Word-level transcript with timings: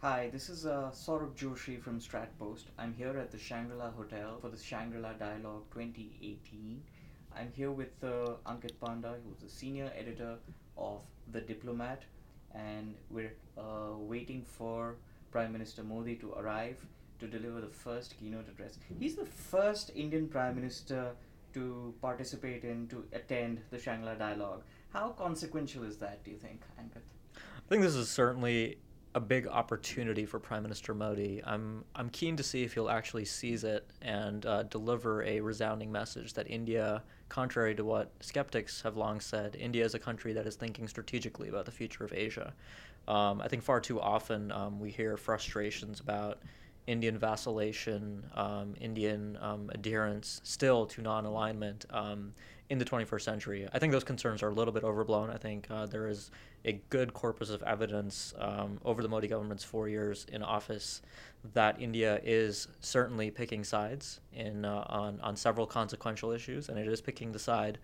Hi, 0.00 0.30
this 0.32 0.48
is 0.48 0.64
uh, 0.64 0.92
Saurabh 0.92 1.34
Joshi 1.34 1.82
from 1.82 1.98
Stratpost. 1.98 2.66
I'm 2.78 2.94
here 2.94 3.18
at 3.18 3.32
the 3.32 3.38
Shangri-La 3.38 3.90
Hotel 3.90 4.38
for 4.40 4.48
the 4.48 4.56
Shangri-La 4.56 5.14
Dialogue 5.14 5.64
2018. 5.74 6.80
I'm 7.36 7.50
here 7.56 7.72
with 7.72 7.92
uh, 8.04 8.36
Ankit 8.46 8.78
Panda, 8.80 9.16
who's 9.26 9.38
the 9.42 9.50
senior 9.50 9.90
editor 9.98 10.36
of 10.78 11.02
The 11.32 11.40
Diplomat, 11.40 12.02
and 12.54 12.94
we're 13.10 13.34
uh, 13.58 13.96
waiting 13.96 14.44
for 14.44 14.94
Prime 15.32 15.52
Minister 15.52 15.82
Modi 15.82 16.14
to 16.14 16.32
arrive 16.34 16.78
to 17.18 17.26
deliver 17.26 17.60
the 17.60 17.66
first 17.66 18.14
keynote 18.20 18.48
address. 18.48 18.78
He's 19.00 19.16
the 19.16 19.26
first 19.26 19.90
Indian 19.96 20.28
Prime 20.28 20.54
Minister 20.54 21.16
to 21.54 21.94
participate 22.00 22.64
in, 22.64 22.86
to 22.88 23.04
attend 23.12 23.60
the 23.70 23.78
Shangri-La 23.78 24.14
Dialogue. 24.14 24.62
How 24.92 25.10
consequential 25.10 25.84
is 25.84 25.96
that, 25.98 26.24
do 26.24 26.30
you 26.30 26.36
think, 26.36 26.62
Ankit? 26.80 27.02
I 27.36 27.68
think 27.68 27.82
this 27.82 27.94
is 27.94 28.08
certainly 28.08 28.78
a 29.14 29.20
big 29.20 29.46
opportunity 29.48 30.24
for 30.24 30.38
Prime 30.38 30.62
Minister 30.62 30.94
Modi. 30.94 31.42
I'm 31.44 31.84
I'm 31.94 32.10
keen 32.10 32.36
to 32.36 32.42
see 32.42 32.62
if 32.62 32.74
he'll 32.74 32.88
actually 32.88 33.24
seize 33.24 33.64
it 33.64 33.90
and 34.02 34.46
uh, 34.46 34.62
deliver 34.64 35.24
a 35.24 35.40
resounding 35.40 35.90
message 35.90 36.32
that 36.34 36.48
India, 36.48 37.02
contrary 37.28 37.74
to 37.74 37.84
what 37.84 38.12
skeptics 38.20 38.82
have 38.82 38.96
long 38.96 39.20
said, 39.20 39.56
India 39.56 39.84
is 39.84 39.94
a 39.94 39.98
country 39.98 40.32
that 40.34 40.46
is 40.46 40.54
thinking 40.54 40.86
strategically 40.86 41.48
about 41.48 41.64
the 41.64 41.72
future 41.72 42.04
of 42.04 42.12
Asia. 42.12 42.52
Um, 43.08 43.40
I 43.40 43.48
think 43.48 43.62
far 43.64 43.80
too 43.80 44.00
often 44.00 44.52
um, 44.52 44.78
we 44.78 44.90
hear 44.90 45.16
frustrations 45.16 45.98
about 45.98 46.38
Indian 46.86 47.18
vacillation, 47.18 48.24
um, 48.34 48.74
Indian 48.80 49.38
um, 49.40 49.70
adherence 49.74 50.40
still 50.44 50.86
to 50.86 51.02
non 51.02 51.24
alignment 51.24 51.86
um, 51.90 52.32
in 52.68 52.78
the 52.78 52.84
21st 52.84 53.22
century. 53.22 53.68
I 53.72 53.78
think 53.78 53.92
those 53.92 54.04
concerns 54.04 54.42
are 54.42 54.48
a 54.48 54.54
little 54.54 54.72
bit 54.72 54.84
overblown. 54.84 55.30
I 55.30 55.36
think 55.36 55.66
uh, 55.70 55.86
there 55.86 56.08
is 56.08 56.30
a 56.64 56.80
good 56.90 57.12
corpus 57.12 57.50
of 57.50 57.62
evidence 57.62 58.34
um, 58.38 58.78
over 58.84 59.02
the 59.02 59.08
Modi 59.08 59.28
government's 59.28 59.64
four 59.64 59.88
years 59.88 60.26
in 60.32 60.42
office 60.42 61.02
that 61.54 61.80
India 61.80 62.20
is 62.22 62.68
certainly 62.80 63.30
picking 63.30 63.64
sides 63.64 64.20
in, 64.32 64.64
uh, 64.64 64.84
on, 64.88 65.20
on 65.20 65.36
several 65.36 65.66
consequential 65.66 66.30
issues, 66.30 66.68
and 66.68 66.78
it 66.78 66.86
is 66.86 67.00
picking 67.00 67.32
the 67.32 67.38
side 67.38 67.78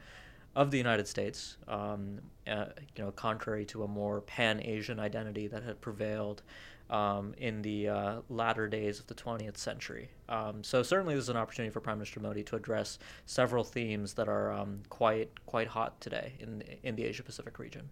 of 0.57 0.71
the 0.71 0.79
United 0.79 1.07
States, 1.07 1.59
um, 1.69 2.19
uh, 2.49 2.65
you 2.97 3.05
know, 3.05 3.13
contrary 3.13 3.67
to 3.67 3.85
a 3.85 3.89
more 3.89 4.23
pan-Asian 4.23 4.99
identity 4.99 5.47
that 5.49 5.63
had 5.63 5.83
prevailed 5.83 6.43
um, 6.89 7.35
in 7.37 7.61
the 7.61 7.89
uh, 7.89 8.21
latter 8.31 8.67
days 8.67 8.99
of 8.99 9.07
the 9.07 9.15
20th 9.15 9.59
century. 9.59 10.09
Um, 10.31 10.65
so 10.65 10.83
certainly, 10.83 11.15
this 11.15 11.25
is 11.25 11.29
an 11.29 11.37
opportunity 11.37 11.71
for 11.71 11.81
Prime 11.81 11.99
Minister 11.99 12.21
Modi 12.21 12.43
to 12.45 12.57
address 12.57 12.99
several 13.27 13.65
themes 13.65 14.15
that 14.15 14.29
are 14.29 14.51
um, 14.51 14.81
quite 14.89 15.45
quite 15.45 15.69
hot 15.69 16.01
today 16.01 16.33
in 16.41 16.63
in 16.83 16.97
the 16.97 17.05
Asia 17.05 17.23
Pacific 17.23 17.59
region. 17.59 17.89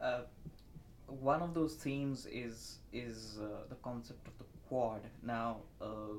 Uh, 0.00 0.20
one 1.06 1.42
of 1.42 1.52
those 1.52 1.74
themes 1.74 2.26
is 2.26 2.78
is 2.92 3.38
uh, 3.42 3.64
the 3.68 3.76
concept 3.76 4.26
of 4.28 4.38
the 4.38 4.44
Quad. 4.68 5.02
Now, 5.22 5.58
uh, 5.82 6.14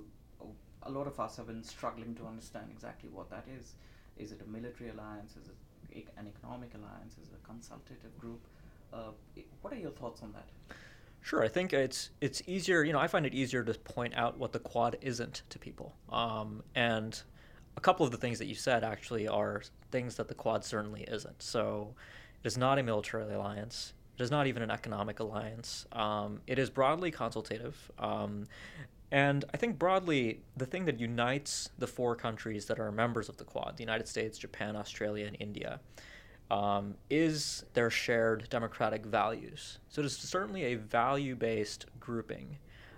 a 0.83 0.91
lot 0.91 1.07
of 1.07 1.19
us 1.19 1.37
have 1.37 1.47
been 1.47 1.63
struggling 1.63 2.13
to 2.15 2.27
understand 2.27 2.67
exactly 2.69 3.09
what 3.09 3.29
that 3.31 3.47
is. 3.57 3.73
Is 4.17 4.31
it 4.31 4.41
a 4.45 4.49
military 4.49 4.89
alliance? 4.89 5.35
Is 5.35 5.49
it 5.49 6.07
an 6.17 6.27
economic 6.27 6.73
alliance? 6.75 7.13
Is 7.21 7.29
it 7.29 7.39
a 7.43 7.47
consultative 7.47 8.17
group? 8.17 8.47
Uh, 8.91 9.11
what 9.61 9.73
are 9.73 9.77
your 9.77 9.91
thoughts 9.91 10.21
on 10.21 10.31
that? 10.33 10.75
Sure, 11.21 11.41
I 11.41 11.47
think 11.47 11.71
it's 11.71 12.09
it's 12.19 12.41
easier. 12.47 12.83
You 12.83 12.93
know, 12.93 12.99
I 12.99 13.07
find 13.07 13.25
it 13.25 13.33
easier 13.33 13.63
to 13.63 13.73
point 13.73 14.13
out 14.15 14.37
what 14.37 14.51
the 14.51 14.59
Quad 14.59 14.97
isn't 15.01 15.43
to 15.49 15.57
people. 15.57 15.95
Um, 16.09 16.63
and 16.75 17.19
a 17.77 17.81
couple 17.81 18.05
of 18.05 18.11
the 18.11 18.17
things 18.17 18.39
that 18.39 18.45
you 18.45 18.55
said 18.55 18.83
actually 18.83 19.27
are 19.27 19.63
things 19.89 20.15
that 20.15 20.27
the 20.27 20.33
Quad 20.33 20.65
certainly 20.65 21.03
isn't. 21.03 21.41
So, 21.41 21.95
it 22.43 22.47
is 22.47 22.57
not 22.57 22.77
a 22.77 22.83
military 22.83 23.33
alliance. 23.33 23.93
It 24.17 24.21
is 24.21 24.31
not 24.31 24.47
even 24.47 24.61
an 24.61 24.69
economic 24.69 25.21
alliance. 25.21 25.87
Um, 25.93 26.41
it 26.45 26.59
is 26.59 26.69
broadly 26.69 27.09
consultative. 27.09 27.91
Um, 27.97 28.45
and 29.13 29.45
I 29.53 29.57
think 29.57 29.77
broadly, 29.77 30.41
the 30.57 30.65
thing 30.65 30.85
that 30.85 30.99
unites 30.99 31.69
the 31.77 31.85
four 31.85 32.15
countries 32.15 32.65
that 32.65 32.79
are 32.79 32.91
members 32.91 33.29
of 33.29 33.37
the 33.37 33.43
Quad 33.43 33.77
the 33.77 33.83
United 33.83 34.07
States, 34.07 34.39
Japan, 34.39 34.75
Australia, 34.75 35.27
and 35.27 35.37
India 35.39 35.79
um, 36.49 36.95
is 37.11 37.63
their 37.75 37.91
shared 37.91 38.49
democratic 38.49 39.05
values. 39.05 39.77
So 39.87 40.01
it 40.01 40.05
is 40.05 40.17
certainly 40.17 40.63
a 40.63 40.75
value 40.75 41.35
based 41.35 41.85
grouping. 41.99 42.57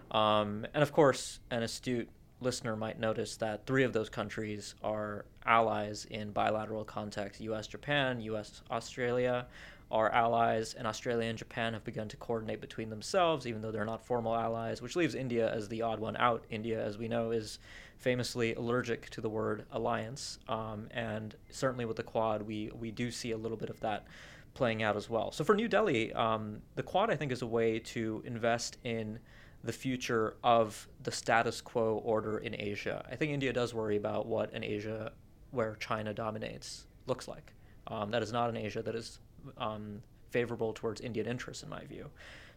Um, 0.10 0.66
and 0.74 0.82
of 0.82 0.94
course, 0.94 1.42
an 1.52 1.64
astute 1.64 2.08
listener 2.40 2.78
might 2.78 2.98
notice 2.98 3.36
that 3.38 3.66
three 3.66 3.84
of 3.84 3.92
those 3.92 4.08
countries 4.08 4.76
are 4.82 5.26
allies 5.46 6.08
in 6.10 6.32
bilateral 6.32 6.86
context 6.86 7.42
US 7.42 7.68
Japan, 7.68 8.22
US 8.22 8.62
Australia 8.72 9.48
are 9.96 10.12
allies, 10.12 10.74
and 10.74 10.86
Australia 10.86 11.30
and 11.30 11.38
Japan 11.38 11.72
have 11.72 11.86
begun 11.86 12.10
to 12.10 12.18
coordinate 12.18 12.60
between 12.60 12.90
themselves, 12.90 13.48
even 13.48 13.62
though 13.62 13.72
they're 13.72 13.86
not 13.86 14.06
formal 14.06 14.36
allies, 14.36 14.82
which 14.82 14.98
leaves 14.98 15.16
India 15.16 15.50
as 15.50 15.70
the 15.70 15.82
odd 15.82 16.00
one 16.00 16.18
out. 16.18 16.44
India, 16.50 16.86
as 16.86 16.98
we 16.98 17.08
know, 17.08 17.32
is 17.32 17.60
famously 17.98 18.54
allergic 18.56 19.10
to 19.12 19.22
the 19.22 19.30
word 19.30 19.66
alliance, 19.72 20.38
um, 20.50 20.90
and 20.92 21.36
certainly 21.50 21.86
with 21.86 21.96
the 21.96 22.04
Quad, 22.04 22.42
we 22.42 22.70
we 22.78 22.92
do 22.92 23.10
see 23.10 23.32
a 23.32 23.38
little 23.38 23.56
bit 23.56 23.70
of 23.70 23.80
that 23.80 24.06
playing 24.54 24.84
out 24.84 24.98
as 24.98 25.10
well. 25.10 25.32
So 25.32 25.46
for 25.46 25.56
New 25.56 25.70
Delhi, 25.70 26.12
um, 26.12 26.62
the 26.76 26.84
Quad 26.84 27.10
I 27.10 27.16
think 27.16 27.32
is 27.32 27.42
a 27.42 27.48
way 27.48 27.80
to 27.80 28.22
invest 28.26 28.78
in 28.84 29.20
the 29.64 29.72
future 29.72 30.36
of 30.44 30.90
the 31.04 31.12
status 31.12 31.62
quo 31.62 32.02
order 32.04 32.40
in 32.40 32.54
Asia. 32.60 33.06
I 33.10 33.16
think 33.16 33.32
India 33.32 33.54
does 33.54 33.74
worry 33.74 33.96
about 33.96 34.26
what 34.26 34.52
an 34.54 34.64
Asia 34.64 35.14
where 35.52 35.76
China 35.80 36.14
dominates 36.14 36.86
looks 37.08 37.30
like. 37.30 37.54
Um, 37.88 38.12
that 38.12 38.22
is 38.22 38.34
not 38.34 38.50
an 38.50 38.58
Asia 38.58 38.82
that 38.82 38.96
is 38.96 39.20
um, 39.58 40.02
favorable 40.32 40.74
towards 40.74 41.02
Indian 41.02 41.28
interests, 41.28 41.64
in 41.64 41.70
my 41.70 41.86
view. 41.86 42.10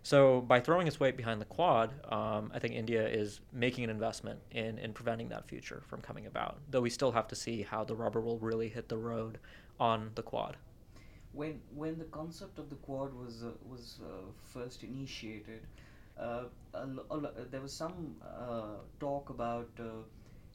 So 0.02 0.40
by 0.40 0.60
throwing 0.60 0.86
its 0.86 1.00
weight 1.00 1.16
behind 1.16 1.40
the 1.40 1.44
Quad, 1.44 1.92
um, 2.10 2.50
I 2.54 2.58
think 2.58 2.74
India 2.74 3.06
is 3.06 3.40
making 3.52 3.84
an 3.84 3.90
investment 3.90 4.40
in, 4.50 4.78
in 4.78 4.92
preventing 4.92 5.28
that 5.28 5.46
future 5.48 5.82
from 5.86 6.00
coming 6.00 6.26
about. 6.26 6.58
Though 6.70 6.80
we 6.80 6.90
still 6.90 7.12
have 7.12 7.28
to 7.28 7.34
see 7.34 7.62
how 7.62 7.84
the 7.84 7.94
rubber 7.94 8.20
will 8.20 8.38
really 8.38 8.68
hit 8.68 8.88
the 8.88 8.96
road 8.96 9.38
on 9.78 10.10
the 10.14 10.22
Quad. 10.22 10.56
When 11.32 11.60
when 11.74 11.98
the 11.98 12.06
concept 12.06 12.58
of 12.58 12.70
the 12.70 12.76
Quad 12.76 13.12
was 13.12 13.44
uh, 13.44 13.50
was 13.68 14.00
uh, 14.02 14.06
first 14.54 14.82
initiated, 14.82 15.60
uh, 16.18 16.44
there 17.50 17.60
was 17.60 17.72
some 17.72 18.16
uh, 18.22 18.78
talk 18.98 19.28
about 19.30 19.68
uh, 19.78 19.84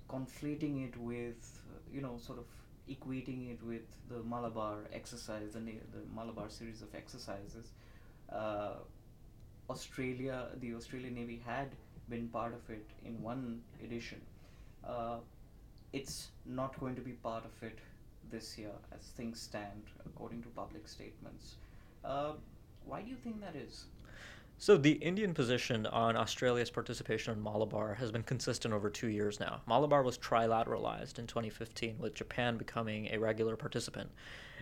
conflating 0.10 0.88
it 0.88 0.98
with 0.98 1.62
you 1.94 2.02
know 2.02 2.18
sort 2.18 2.40
of 2.40 2.46
equating 2.90 3.52
it 3.52 3.64
with 3.64 3.82
the 4.10 4.22
Malabar 4.24 4.80
exercise, 4.94 5.54
the, 5.54 5.60
the 5.60 6.04
Malabar 6.16 6.50
series 6.50 6.82
of 6.82 6.94
exercises. 6.96 7.72
Uh, 8.32 8.74
Australia, 9.70 10.48
the 10.60 10.74
Australian 10.76 11.16
Navy 11.16 11.42
had 11.46 11.70
been 12.10 12.28
part 12.28 12.54
of 12.54 12.70
it 12.70 12.86
in 13.06 13.22
one 13.22 13.62
edition. 13.84 14.22
Uh, 14.86 15.18
it's 15.94 16.30
not 16.46 16.78
going 16.80 16.96
to 16.96 17.02
be 17.02 17.12
part 17.12 17.46
of 17.46 17.64
it 17.64 17.80
this 18.32 18.58
year 18.58 18.72
as 18.94 19.08
things 19.08 19.40
stand, 19.40 19.84
according 20.06 20.42
to 20.44 20.50
public 20.50 20.88
statements. 20.88 21.56
Uh, 22.04 22.34
why 22.86 23.02
do 23.02 23.10
you 23.10 23.16
think 23.16 23.40
that 23.42 23.56
is? 23.56 23.86
So 24.58 24.78
the 24.78 24.94
Indian 24.94 25.34
position 25.34 25.86
on 25.88 26.16
Australia's 26.16 26.70
participation 26.70 27.34
in 27.34 27.44
Malabar 27.44 27.96
has 27.96 28.12
been 28.12 28.24
consistent 28.24 28.74
over 28.74 28.90
two 28.90 29.08
years 29.08 29.40
now. 29.40 29.62
Malabar 29.68 30.04
was 30.04 30.18
trilateralized 30.18 31.20
in 31.20 31.28
2015, 31.28 31.98
with 32.00 32.14
Japan 32.14 32.58
becoming 32.58 33.08
a 33.08 33.18
regular 33.18 33.58
participant. 33.58 34.10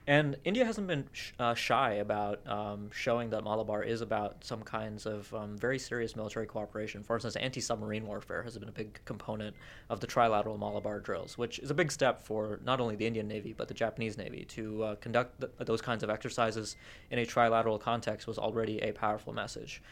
And 0.07 0.37
India 0.43 0.65
hasn't 0.65 0.87
been 0.87 1.05
sh- 1.11 1.31
uh, 1.37 1.53
shy 1.53 1.93
about 1.93 2.45
um, 2.47 2.89
showing 2.91 3.29
that 3.29 3.43
Malabar 3.43 3.83
is 3.83 4.01
about 4.01 4.43
some 4.43 4.63
kinds 4.63 5.05
of 5.05 5.31
um, 5.33 5.57
very 5.57 5.77
serious 5.77 6.15
military 6.15 6.47
cooperation. 6.47 7.03
For 7.03 7.15
instance, 7.15 7.35
anti 7.35 7.61
submarine 7.61 8.07
warfare 8.07 8.41
has 8.41 8.57
been 8.57 8.69
a 8.69 8.71
big 8.71 8.99
component 9.05 9.55
of 9.89 9.99
the 9.99 10.07
trilateral 10.07 10.57
Malabar 10.57 10.99
drills, 10.99 11.37
which 11.37 11.59
is 11.59 11.69
a 11.69 11.75
big 11.75 11.91
step 11.91 12.23
for 12.23 12.59
not 12.65 12.81
only 12.81 12.95
the 12.95 13.05
Indian 13.05 13.27
Navy 13.27 13.53
but 13.55 13.67
the 13.67 13.75
Japanese 13.75 14.17
Navy. 14.17 14.45
To 14.49 14.83
uh, 14.83 14.95
conduct 14.95 15.39
th- 15.39 15.51
those 15.59 15.81
kinds 15.81 16.03
of 16.03 16.09
exercises 16.09 16.77
in 17.11 17.19
a 17.19 17.25
trilateral 17.25 17.79
context 17.79 18.25
was 18.25 18.39
already 18.39 18.79
a 18.79 18.93
powerful 18.93 19.33
message. 19.33 19.83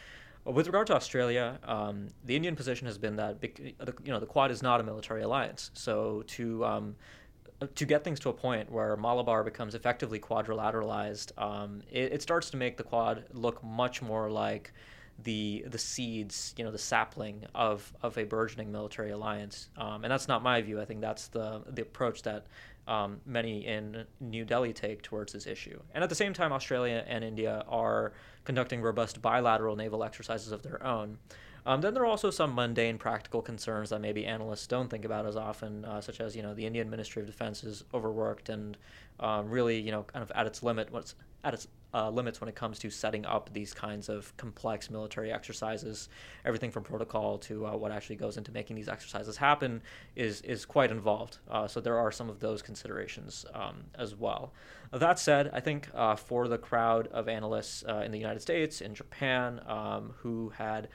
With 0.43 0.65
regard 0.65 0.87
to 0.87 0.95
Australia, 0.95 1.59
um, 1.65 2.07
the 2.25 2.35
Indian 2.35 2.55
position 2.55 2.87
has 2.87 2.97
been 2.97 3.17
that 3.17 3.37
you 3.43 4.11
know 4.11 4.19
the 4.19 4.25
Quad 4.25 4.49
is 4.49 4.63
not 4.63 4.79
a 4.79 4.83
military 4.83 5.21
alliance. 5.21 5.69
So 5.75 6.23
to 6.27 6.65
um, 6.65 6.95
to 7.75 7.85
get 7.85 8.03
things 8.03 8.19
to 8.21 8.29
a 8.29 8.33
point 8.33 8.71
where 8.71 8.95
Malabar 8.95 9.43
becomes 9.43 9.75
effectively 9.75 10.19
quadrilateralized, 10.19 11.37
um, 11.41 11.81
it, 11.91 12.13
it, 12.13 12.21
starts 12.21 12.49
to 12.51 12.57
make 12.57 12.77
the 12.77 12.83
Quad 12.83 13.25
look 13.33 13.63
much 13.63 14.01
more 14.01 14.29
like 14.29 14.71
the 15.23 15.65
the 15.67 15.77
seeds, 15.77 16.53
you 16.57 16.63
know, 16.63 16.71
the 16.71 16.77
sapling 16.77 17.43
of 17.53 17.91
of 18.01 18.17
a 18.17 18.23
burgeoning 18.23 18.71
military 18.71 19.11
alliance. 19.11 19.69
Um, 19.77 20.03
and 20.03 20.11
that's 20.11 20.27
not 20.27 20.41
my 20.41 20.61
view. 20.61 20.79
I 20.79 20.85
think 20.85 21.01
that's 21.01 21.27
the 21.27 21.61
the 21.69 21.81
approach 21.81 22.21
that 22.23 22.45
um, 22.87 23.21
many 23.25 23.65
in 23.65 24.05
New 24.19 24.45
Delhi 24.45 24.73
take 24.73 25.01
towards 25.01 25.33
this 25.33 25.45
issue. 25.45 25.79
And 25.93 26.03
at 26.03 26.09
the 26.09 26.15
same 26.15 26.33
time, 26.33 26.51
Australia 26.51 27.03
and 27.07 27.23
India 27.23 27.63
are 27.67 28.13
conducting 28.45 28.81
robust 28.81 29.21
bilateral 29.21 29.75
naval 29.75 30.03
exercises 30.03 30.51
of 30.51 30.63
their 30.63 30.83
own. 30.83 31.17
Um, 31.65 31.81
then 31.81 31.93
there 31.93 32.03
are 32.03 32.07
also 32.07 32.29
some 32.29 32.55
mundane 32.55 32.97
practical 32.97 33.41
concerns 33.41 33.89
that 33.89 34.01
maybe 34.01 34.25
analysts 34.25 34.67
don't 34.67 34.89
think 34.89 35.05
about 35.05 35.25
as 35.25 35.35
often, 35.35 35.85
uh, 35.85 36.01
such 36.01 36.19
as 36.19 36.35
you 36.35 36.41
know 36.41 36.53
the 36.53 36.65
Indian 36.65 36.89
Ministry 36.89 37.21
of 37.21 37.27
Defense 37.27 37.63
is 37.63 37.83
overworked 37.93 38.49
and 38.49 38.77
um, 39.19 39.49
really 39.49 39.79
you 39.79 39.91
know 39.91 40.03
kind 40.03 40.23
of 40.23 40.31
at 40.35 40.45
its 40.45 40.63
limit 40.63 40.91
what's 40.91 41.15
at 41.43 41.53
its 41.53 41.67
uh, 41.93 42.09
limits 42.09 42.39
when 42.39 42.47
it 42.47 42.55
comes 42.55 42.77
to 42.77 42.89
setting 42.89 43.25
up 43.25 43.51
these 43.51 43.73
kinds 43.73 44.09
of 44.09 44.35
complex 44.37 44.91
military 44.91 45.31
exercises. 45.31 46.09
Everything 46.45 46.69
from 46.69 46.83
protocol 46.83 47.37
to 47.39 47.65
uh, 47.65 47.75
what 47.75 47.91
actually 47.91 48.15
goes 48.15 48.37
into 48.37 48.51
making 48.51 48.75
these 48.75 48.87
exercises 48.89 49.37
happen 49.37 49.81
is 50.15 50.41
is 50.41 50.65
quite 50.65 50.91
involved. 50.91 51.37
Uh, 51.49 51.67
so 51.67 51.79
there 51.79 51.97
are 51.97 52.11
some 52.11 52.29
of 52.29 52.39
those 52.39 52.61
considerations 52.61 53.45
um, 53.53 53.85
as 53.95 54.15
well. 54.15 54.53
That 54.91 55.19
said, 55.19 55.49
I 55.53 55.59
think 55.59 55.87
uh, 55.93 56.15
for 56.15 56.47
the 56.47 56.57
crowd 56.57 57.07
of 57.07 57.27
analysts 57.27 57.83
uh, 57.87 58.01
in 58.05 58.11
the 58.11 58.19
United 58.19 58.41
States, 58.41 58.81
in 58.81 58.93
Japan, 58.93 59.61
um, 59.67 60.13
who 60.17 60.49
had 60.49 60.89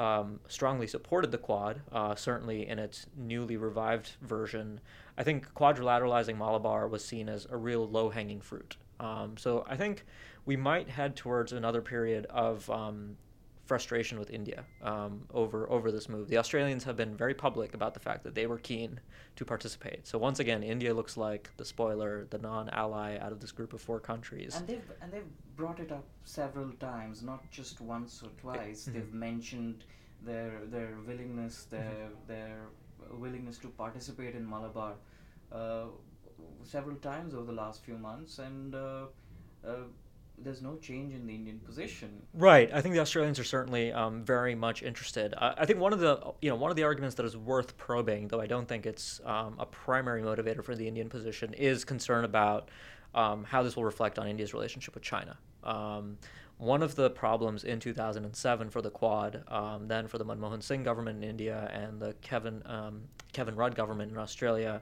um, 0.00 0.40
strongly 0.48 0.86
supported 0.86 1.30
the 1.30 1.38
Quad, 1.38 1.80
uh, 1.92 2.14
certainly 2.14 2.68
in 2.68 2.78
its 2.78 3.06
newly 3.16 3.56
revived 3.56 4.12
version. 4.20 4.80
I 5.16 5.22
think 5.22 5.52
quadrilateralizing 5.54 6.36
Malabar 6.36 6.88
was 6.88 7.04
seen 7.04 7.28
as 7.28 7.46
a 7.50 7.56
real 7.56 7.88
low 7.88 8.10
hanging 8.10 8.40
fruit. 8.40 8.76
Um, 8.98 9.36
so 9.36 9.64
I 9.68 9.76
think 9.76 10.04
we 10.44 10.56
might 10.56 10.88
head 10.88 11.16
towards 11.16 11.52
another 11.52 11.82
period 11.82 12.26
of 12.26 12.68
um, 12.70 13.16
frustration 13.72 14.18
with 14.22 14.30
India 14.40 14.60
um, 14.92 15.12
over 15.40 15.60
over 15.76 15.88
this 15.96 16.06
move. 16.14 16.24
The 16.34 16.40
Australians 16.44 16.82
have 16.88 16.96
been 17.02 17.14
very 17.24 17.36
public 17.46 17.70
about 17.78 17.92
the 17.96 18.02
fact 18.08 18.20
that 18.26 18.34
they 18.38 18.46
were 18.52 18.60
keen 18.70 18.90
to 19.38 19.42
participate. 19.52 20.00
So 20.10 20.14
once 20.28 20.38
again, 20.44 20.60
India 20.74 20.92
looks 21.00 21.14
like 21.26 21.44
the 21.60 21.66
spoiler, 21.74 22.12
the 22.34 22.40
non-ally 22.50 23.10
out 23.24 23.32
of 23.34 23.38
this 23.44 23.52
group 23.58 23.72
of 23.76 23.80
four 23.88 24.00
countries. 24.12 24.52
And 24.58 24.66
they've 24.70 24.90
and 25.00 25.08
they've 25.14 25.32
brought 25.60 25.80
it 25.84 25.90
up 25.98 26.06
several 26.38 26.70
times, 26.90 27.16
not 27.32 27.42
just 27.58 27.76
once 27.94 28.12
or 28.26 28.30
twice. 28.44 28.80
Mhm. 28.82 28.92
They've 28.92 29.14
mentioned 29.30 29.78
their 30.30 30.52
their 30.74 30.92
willingness, 31.08 31.56
their 31.74 32.08
their 32.32 32.58
willingness 33.24 33.56
to 33.64 33.68
participate 33.84 34.34
in 34.40 34.44
Malabar 34.54 34.92
uh, 35.60 35.86
several 36.74 36.98
times 37.10 37.30
over 37.38 37.46
the 37.52 37.58
last 37.64 37.78
few 37.88 37.98
months, 38.08 38.32
and 38.48 38.74
uh, 38.74 39.06
uh, 39.70 39.84
there's 40.44 40.62
no 40.62 40.76
change 40.76 41.14
in 41.14 41.26
the 41.26 41.34
Indian 41.34 41.58
position. 41.58 42.22
Right. 42.34 42.70
I 42.72 42.80
think 42.80 42.94
the 42.94 43.00
Australians 43.00 43.38
are 43.38 43.44
certainly 43.44 43.92
um, 43.92 44.24
very 44.24 44.54
much 44.54 44.82
interested. 44.82 45.34
I, 45.36 45.64
think 45.66 45.78
one 45.78 45.92
of 45.92 46.00
the 46.00 46.20
you 46.40 46.50
know 46.50 46.56
one 46.56 46.70
of 46.70 46.76
the 46.76 46.84
arguments 46.84 47.16
that 47.16 47.26
is 47.26 47.36
worth 47.36 47.76
probing, 47.76 48.28
though 48.28 48.40
I 48.40 48.46
don't 48.46 48.66
think 48.66 48.86
it's 48.86 49.20
um, 49.24 49.56
a 49.58 49.66
primary 49.66 50.22
motivator 50.22 50.64
for 50.64 50.74
the 50.74 50.86
Indian 50.86 51.08
position, 51.08 51.54
is 51.54 51.84
concern 51.84 52.24
about 52.24 52.68
um, 53.14 53.44
how 53.44 53.62
this 53.62 53.76
will 53.76 53.84
reflect 53.84 54.18
on 54.18 54.26
India's 54.26 54.54
relationship 54.54 54.94
with 54.94 55.02
China. 55.02 55.36
Um, 55.62 56.18
one 56.58 56.82
of 56.82 56.94
the 56.94 57.10
problems 57.10 57.64
in 57.64 57.80
2007 57.80 58.70
for 58.70 58.80
the 58.82 58.90
Quad, 58.90 59.42
um, 59.48 59.88
then 59.88 60.06
for 60.06 60.18
the 60.18 60.24
Manmohan 60.24 60.62
Singh 60.62 60.84
government 60.84 61.22
in 61.22 61.28
India 61.28 61.68
and 61.72 62.00
the 62.00 62.14
Kevin 62.20 62.62
um, 62.66 63.02
Kevin 63.32 63.56
Rudd 63.56 63.74
government 63.74 64.12
in 64.12 64.18
Australia, 64.18 64.80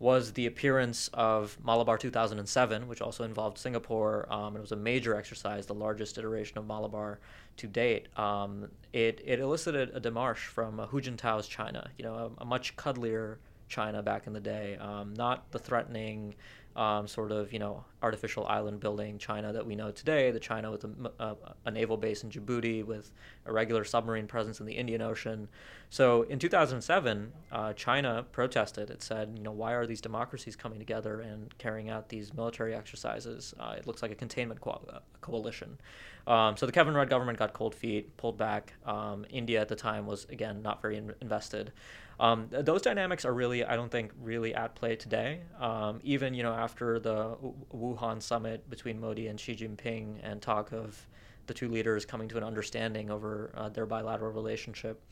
was 0.00 0.32
the 0.32 0.46
appearance 0.46 1.10
of 1.12 1.58
Malabar 1.62 1.98
2007, 1.98 2.88
which 2.88 3.02
also 3.02 3.22
involved 3.22 3.58
Singapore. 3.58 4.26
Um, 4.32 4.56
it 4.56 4.60
was 4.60 4.72
a 4.72 4.76
major 4.76 5.14
exercise, 5.14 5.66
the 5.66 5.74
largest 5.74 6.16
iteration 6.16 6.56
of 6.56 6.66
Malabar 6.66 7.20
to 7.58 7.66
date. 7.66 8.08
Um, 8.18 8.68
it, 8.94 9.20
it 9.24 9.40
elicited 9.40 9.90
a 9.94 10.00
demarche 10.00 10.46
from 10.46 10.80
uh, 10.80 10.86
Hu 10.86 11.02
Jintao's 11.02 11.46
China, 11.46 11.90
you 11.98 12.04
know, 12.04 12.32
a, 12.38 12.42
a 12.42 12.44
much 12.46 12.74
cuddlier 12.76 13.36
China 13.68 14.02
back 14.02 14.26
in 14.26 14.32
the 14.32 14.40
day, 14.40 14.76
um, 14.78 15.12
not 15.14 15.50
the 15.52 15.58
threatening 15.58 16.34
um, 16.76 17.08
sort 17.08 17.32
of 17.32 17.52
you 17.52 17.58
know 17.58 17.84
artificial 18.02 18.46
island 18.46 18.80
building 18.80 19.18
China 19.18 19.52
that 19.52 19.66
we 19.66 19.74
know 19.74 19.90
today, 19.90 20.30
the 20.30 20.40
China 20.40 20.70
with 20.70 20.84
a, 20.84 21.12
a, 21.18 21.36
a, 21.66 21.70
naval 21.70 21.96
base 21.96 22.22
in 22.22 22.30
Djibouti 22.30 22.84
with 22.84 23.12
a 23.44 23.52
regular 23.52 23.84
submarine 23.84 24.26
presence 24.26 24.60
in 24.60 24.66
the 24.66 24.72
Indian 24.72 25.02
Ocean. 25.02 25.48
So 25.90 26.22
in 26.22 26.38
2007, 26.38 27.32
uh, 27.50 27.72
China 27.74 28.24
protested. 28.32 28.90
It 28.90 29.02
said, 29.02 29.32
you 29.36 29.42
know, 29.42 29.50
why 29.50 29.72
are 29.72 29.86
these 29.86 30.00
democracies 30.00 30.56
coming 30.56 30.78
together 30.78 31.20
and 31.20 31.56
carrying 31.58 31.90
out 31.90 32.08
these 32.08 32.32
military 32.32 32.74
exercises? 32.74 33.52
Uh, 33.58 33.74
it 33.76 33.86
looks 33.86 34.00
like 34.00 34.12
a 34.12 34.16
containment 34.16 34.60
co- 34.60 34.80
uh, 34.92 35.00
coalition. 35.20 35.78
Um, 36.26 36.56
so 36.56 36.66
the 36.66 36.72
Kevin 36.72 36.94
Rudd 36.94 37.08
government 37.08 37.38
got 37.38 37.52
cold 37.52 37.74
feet, 37.74 38.16
pulled 38.16 38.36
back. 38.36 38.74
Um, 38.84 39.24
India 39.30 39.60
at 39.60 39.68
the 39.68 39.76
time 39.76 40.06
was 40.06 40.26
again 40.26 40.62
not 40.62 40.82
very 40.82 40.96
in- 40.96 41.14
invested. 41.20 41.72
Um, 42.18 42.48
those 42.50 42.82
dynamics 42.82 43.24
are 43.24 43.32
really, 43.32 43.64
I 43.64 43.76
don't 43.76 43.90
think, 43.90 44.12
really 44.20 44.54
at 44.54 44.74
play 44.74 44.94
today. 44.94 45.40
Um, 45.58 46.00
even 46.02 46.34
you 46.34 46.42
know 46.42 46.52
after 46.52 46.98
the 46.98 47.36
Wuhan 47.74 48.22
summit 48.22 48.68
between 48.68 49.00
Modi 49.00 49.28
and 49.28 49.40
Xi 49.40 49.54
Jinping 49.56 50.16
and 50.22 50.42
talk 50.42 50.72
of 50.72 51.06
the 51.46 51.54
two 51.54 51.68
leaders 51.68 52.04
coming 52.04 52.28
to 52.28 52.36
an 52.36 52.44
understanding 52.44 53.10
over 53.10 53.50
uh, 53.56 53.70
their 53.70 53.86
bilateral 53.86 54.32
relationship, 54.32 55.02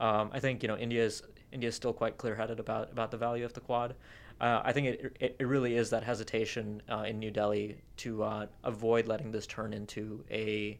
um, 0.00 0.30
I 0.32 0.40
think 0.40 0.62
you 0.62 0.68
know 0.68 0.76
India 0.76 1.04
is 1.04 1.22
India 1.52 1.68
is 1.68 1.74
still 1.74 1.92
quite 1.92 2.16
clear-headed 2.16 2.58
about 2.58 2.90
about 2.90 3.10
the 3.10 3.18
value 3.18 3.44
of 3.44 3.52
the 3.52 3.60
Quad. 3.60 3.94
Uh, 4.40 4.60
I 4.64 4.72
think 4.72 4.86
it, 4.88 5.16
it, 5.20 5.36
it 5.38 5.46
really 5.46 5.76
is 5.76 5.90
that 5.90 6.02
hesitation 6.02 6.82
uh, 6.90 7.04
in 7.06 7.18
New 7.18 7.30
Delhi 7.30 7.76
to 7.98 8.22
uh, 8.22 8.46
avoid 8.64 9.06
letting 9.06 9.30
this 9.30 9.46
turn 9.46 9.72
into 9.72 10.24
a 10.30 10.78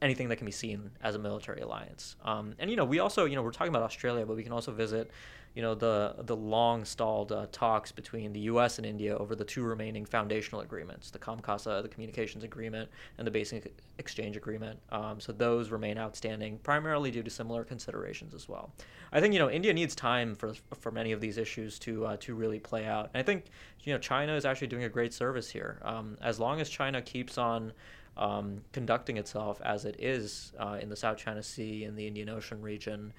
anything 0.00 0.28
that 0.28 0.36
can 0.36 0.44
be 0.44 0.52
seen 0.52 0.90
as 1.02 1.16
a 1.16 1.18
military 1.18 1.60
alliance. 1.60 2.14
Um, 2.24 2.54
and 2.58 2.70
you 2.70 2.76
know, 2.76 2.84
we 2.84 3.00
also 3.00 3.24
you 3.24 3.34
know 3.34 3.42
we're 3.42 3.50
talking 3.50 3.72
about 3.72 3.82
Australia, 3.82 4.24
but 4.26 4.36
we 4.36 4.42
can 4.42 4.52
also 4.52 4.72
visit 4.72 5.10
you 5.54 5.60
know 5.62 5.74
the 5.74 6.14
the 6.20 6.36
long 6.36 6.84
stalled 6.84 7.30
uh, 7.30 7.46
talks 7.52 7.92
between 7.92 8.32
the 8.32 8.40
U.S. 8.40 8.78
and 8.78 8.86
India 8.86 9.16
over 9.16 9.34
the 9.34 9.44
two 9.44 9.62
remaining 9.62 10.06
foundational 10.06 10.62
agreements, 10.62 11.10
the 11.10 11.18
COMCASA, 11.18 11.82
the 11.82 11.88
Communications 11.88 12.42
Agreement, 12.42 12.90
and 13.18 13.26
the 13.26 13.30
Basic 13.30 13.72
Exchange 13.98 14.36
Agreement. 14.36 14.78
Um, 14.90 15.20
so 15.20 15.32
those 15.32 15.70
remain 15.70 15.98
outstanding, 15.98 16.58
primarily 16.58 17.10
due 17.10 17.22
to 17.22 17.30
similar 17.30 17.64
considerations 17.64 18.34
as 18.34 18.48
well. 18.48 18.72
I 19.12 19.20
think 19.20 19.34
you 19.34 19.40
know 19.40 19.50
India 19.50 19.74
needs 19.74 19.94
time 19.94 20.34
for 20.34 20.54
for 20.80 20.90
many 20.90 21.12
of 21.12 21.20
these 21.20 21.36
issues 21.36 21.78
to 21.80 22.06
uh, 22.06 22.16
to 22.20 22.34
really 22.34 22.58
play 22.58 22.86
out. 22.86 23.10
And 23.12 23.20
I 23.20 23.22
think 23.22 23.46
you 23.82 23.92
know 23.92 23.98
China 23.98 24.34
is 24.34 24.44
actually 24.46 24.68
doing 24.68 24.84
a 24.84 24.88
great 24.88 25.12
service 25.12 25.50
here. 25.50 25.80
Um, 25.82 26.16
as 26.22 26.40
long 26.40 26.60
as 26.60 26.70
China 26.70 27.02
keeps 27.02 27.36
on 27.36 27.72
um, 28.16 28.62
conducting 28.72 29.16
itself 29.16 29.60
as 29.64 29.84
it 29.84 29.96
is 29.98 30.52
uh, 30.58 30.78
in 30.80 30.88
the 30.88 30.96
South 30.96 31.18
China 31.18 31.42
Sea 31.42 31.84
in 31.84 31.94
the 31.94 32.06
Indian 32.06 32.28
Ocean 32.28 32.60
region, 32.60 33.12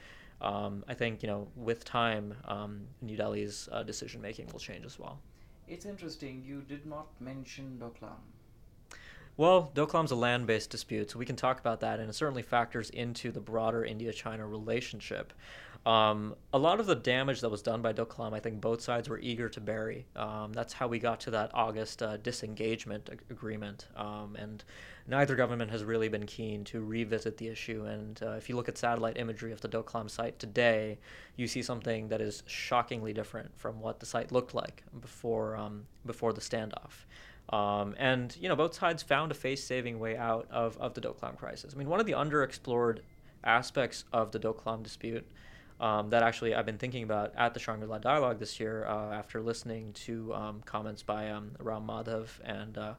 um, 0.44 0.84
I 0.88 0.94
think 0.94 1.24
you 1.24 1.28
know 1.28 1.48
with 1.56 1.86
time, 1.86 2.36
um, 2.46 2.82
New 3.02 3.18
Delhi's 3.18 3.70
uh, 3.72 3.84
decision 3.84 4.22
making 4.22 4.50
will 4.52 4.60
change 4.60 4.86
as 4.86 5.00
well. 5.00 5.20
It's 5.68 5.86
interesting. 5.86 6.44
You 6.46 6.62
did 6.62 6.86
not 6.86 7.08
mention 7.20 7.80
Doklam. 7.82 8.20
Well, 9.36 9.72
Doklam's 9.74 10.12
a 10.12 10.16
land-based 10.16 10.70
dispute, 10.70 11.10
so 11.10 11.18
we 11.18 11.26
can 11.26 11.36
talk 11.36 11.60
about 11.60 11.80
that, 11.80 12.00
and 12.00 12.08
it 12.08 12.14
certainly 12.14 12.44
factors 12.44 12.92
into 12.92 13.32
the 13.32 13.40
broader 13.40 13.84
India-China 13.84 14.46
relationship. 14.46 15.34
Um, 15.86 16.36
a 16.54 16.58
lot 16.58 16.80
of 16.80 16.86
the 16.86 16.96
damage 16.96 17.42
that 17.42 17.50
was 17.50 17.62
done 17.62 17.82
by 17.82 17.92
Doklam, 17.92 18.34
I 18.34 18.40
think 18.40 18.62
both 18.62 18.82
sides 18.82 19.10
were 19.10 19.20
eager 19.20 19.50
to 19.50 19.60
bury. 19.60 20.06
Um, 20.16 20.54
that's 20.54 20.72
how 20.72 20.88
we 20.88 20.98
got 20.98 21.20
to 21.22 21.32
that 21.32 21.52
August 21.54 22.02
uh, 22.02 22.16
disengagement 22.18 23.10
ag- 23.12 23.24
agreement. 23.30 23.88
Um, 23.98 24.38
and 24.40 24.64
neither 25.08 25.36
government 25.36 25.72
has 25.72 25.84
really 25.84 26.08
been 26.08 26.26
keen 26.26 26.64
to 26.66 26.82
revisit 26.82 27.38
the 27.38 27.50
issue. 27.50 27.84
And 27.84 28.18
uh, 28.24 28.32
if 28.32 28.48
you 28.48 28.56
look 28.56 28.70
at 28.70 28.78
satellite 28.78 29.18
imagery 29.18 29.52
of 29.52 29.60
the 29.60 29.68
Doklam 29.68 30.10
site 30.10 30.40
today, 30.40 31.00
you 31.36 31.48
see 31.48 31.62
something 31.62 32.08
that 32.08 32.22
is 32.22 32.44
shockingly 32.46 33.12
different 33.12 33.52
from 33.58 33.82
what 33.82 34.00
the 34.00 34.06
site 34.06 34.32
looked 34.32 34.56
like 34.56 34.84
before 35.02 35.58
um, 35.58 35.86
before 36.06 36.32
the 36.32 36.42
standoff. 36.42 37.04
Um, 37.50 37.94
and 37.98 38.34
you 38.40 38.48
know, 38.48 38.56
both 38.56 38.74
sides 38.74 39.04
found 39.04 39.32
a 39.32 39.36
face-saving 39.36 40.00
way 40.00 40.16
out 40.16 40.48
of, 40.50 40.78
of 40.78 40.94
the 40.94 41.02
Doklam 41.02 41.38
crisis. 41.38 41.74
I 41.76 41.78
mean, 41.78 41.90
one 41.90 42.00
of 42.00 42.06
the 42.06 42.14
underexplored 42.14 43.00
aspects 43.44 44.06
of 44.14 44.32
the 44.32 44.40
Doklam 44.40 44.82
dispute 44.82 45.28
um, 45.84 46.10
that 46.12 46.24
actually 46.24 46.56
I've 46.56 46.66
been 46.66 46.78
thinking 46.78 47.04
about 47.04 47.34
at 47.36 47.54
the 47.54 47.60
Shangri-La 47.60 47.98
Dialogue 47.98 48.40
this 48.40 48.58
year 48.58 48.86
uh, 48.88 49.12
after 49.12 49.42
listening 49.42 49.92
to 50.06 50.34
um, 50.34 50.62
comments 50.66 51.04
by 51.04 51.30
um, 51.30 51.52
Ram 51.60 51.86
Madhav 51.86 52.30
and 52.46 52.78
uh, 52.78 52.94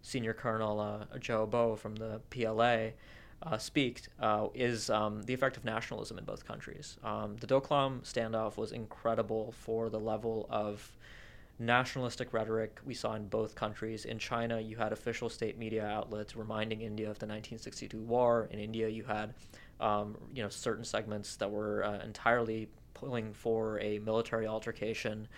Senior 0.00 0.32
Colonel 0.32 0.80
uh, 0.80 1.18
Joe 1.18 1.44
Bo 1.44 1.76
from 1.76 1.96
the 1.96 2.22
PLA 2.30 2.92
uh, 3.42 3.58
speak 3.58 4.04
uh, 4.20 4.48
is 4.54 4.88
um, 4.88 5.22
the 5.24 5.34
effect 5.34 5.58
of 5.58 5.66
nationalism 5.66 6.16
in 6.16 6.24
both 6.24 6.46
countries. 6.46 6.96
Um, 7.04 7.36
the 7.38 7.46
Doklam 7.46 8.00
standoff 8.10 8.56
was 8.56 8.72
incredible 8.72 9.52
for 9.52 9.90
the 9.90 10.00
level 10.00 10.46
of 10.48 10.96
nationalistic 11.60 12.32
rhetoric 12.32 12.80
we 12.84 12.94
saw 12.94 13.14
in 13.14 13.28
both 13.28 13.54
countries. 13.54 14.06
In 14.06 14.18
China, 14.18 14.58
you 14.60 14.76
had 14.76 14.92
official 14.92 15.28
state 15.28 15.58
media 15.58 15.86
outlets 15.86 16.34
reminding 16.34 16.80
India 16.80 17.04
of 17.10 17.18
the 17.18 17.26
1962 17.26 18.00
war. 18.00 18.48
In 18.50 18.58
India, 18.58 18.88
you 18.88 19.04
had 19.04 19.34
um, 19.78 20.16
you 20.34 20.42
know 20.42 20.48
certain 20.48 20.84
segments 20.84 21.36
that 21.36 21.50
were 21.50 21.84
uh, 21.84 22.02
entirely 22.04 22.68
pulling 22.94 23.32
for 23.32 23.78
a 23.80 23.98
military 24.00 24.46
altercation. 24.46 25.28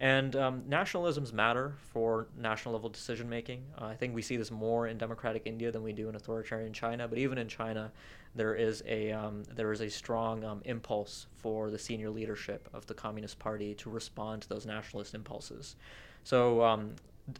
And 0.00 0.34
um, 0.34 0.62
nationalisms 0.62 1.32
matter 1.32 1.74
for 1.92 2.28
national 2.38 2.74
level 2.74 2.88
decision 2.88 3.28
making. 3.28 3.64
Uh, 3.78 3.84
I 3.86 3.94
think 3.94 4.14
we 4.14 4.22
see 4.22 4.38
this 4.38 4.50
more 4.50 4.86
in 4.86 4.96
democratic 4.96 5.42
India 5.44 5.70
than 5.70 5.82
we 5.82 5.92
do 5.92 6.08
in 6.08 6.14
authoritarian 6.14 6.72
China. 6.72 7.06
But 7.06 7.18
even 7.18 7.36
in 7.36 7.48
China, 7.48 7.92
there 8.34 8.54
is 8.54 8.82
a 8.86 9.12
um, 9.12 9.42
there 9.54 9.72
is 9.72 9.80
a 9.80 9.90
strong 9.90 10.44
um, 10.44 10.62
impulse 10.64 11.26
for 11.36 11.70
the 11.70 11.78
senior 11.78 12.10
leadership 12.10 12.68
of 12.72 12.86
the 12.86 12.94
Communist 12.94 13.38
Party 13.38 13.74
to 13.74 13.90
respond 13.90 14.42
to 14.42 14.48
those 14.48 14.66
nationalist 14.66 15.14
impulses. 15.14 15.76
So 16.22 16.62
um, 16.62 16.94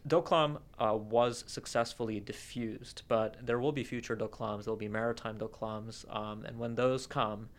Doklam 0.07 0.57
uh, 0.79 0.95
was 0.95 1.43
successfully 1.47 2.19
diffused, 2.19 3.03
but 3.07 3.37
there 3.41 3.59
will 3.59 3.71
be 3.71 3.83
future 3.83 4.15
Doklams. 4.15 4.65
There 4.65 4.71
will 4.71 4.77
be 4.77 4.87
maritime 4.87 5.37
Doklams, 5.37 6.05
um, 6.13 6.43
and 6.45 6.59
when 6.59 6.75
those 6.75 7.07
come, 7.07 7.49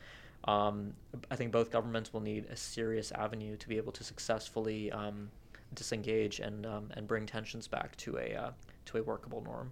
um, 0.45 0.93
I 1.31 1.37
think 1.37 1.53
both 1.53 1.71
governments 1.71 2.13
will 2.13 2.21
need 2.21 2.47
a 2.47 2.57
serious 2.57 3.13
avenue 3.13 3.57
to 3.57 3.69
be 3.69 3.77
able 3.79 3.93
to 3.93 4.05
successfully 4.05 4.93
um, 4.93 5.31
disengage 5.75 6.39
and 6.41 6.67
and 6.67 7.07
bring 7.09 7.25
tensions 7.25 7.67
back 7.67 7.97
to 7.97 8.19
a 8.19 8.35
uh, 8.35 8.51
to 8.87 8.99
a 8.99 9.03
workable 9.03 9.43
norm. 9.43 9.71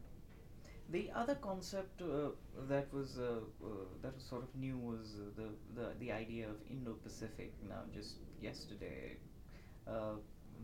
The 0.91 1.09
other 1.15 1.37
concept 1.37 2.03
uh, 2.03 2.31
that 2.69 2.93
was 2.93 3.19
uh, 3.19 3.41
uh, 3.65 3.69
that 4.03 4.13
was 4.15 4.25
sort 4.25 4.43
of 4.43 4.49
new 4.57 4.77
was 4.77 5.15
uh, 5.21 5.31
the, 5.37 5.49
the 5.81 5.89
the 6.01 6.11
idea 6.13 6.49
of 6.49 6.57
Indo-Pacific. 6.69 7.53
Now, 7.69 7.83
just 7.95 8.17
yesterday, 8.43 9.17
uh, 9.87 10.17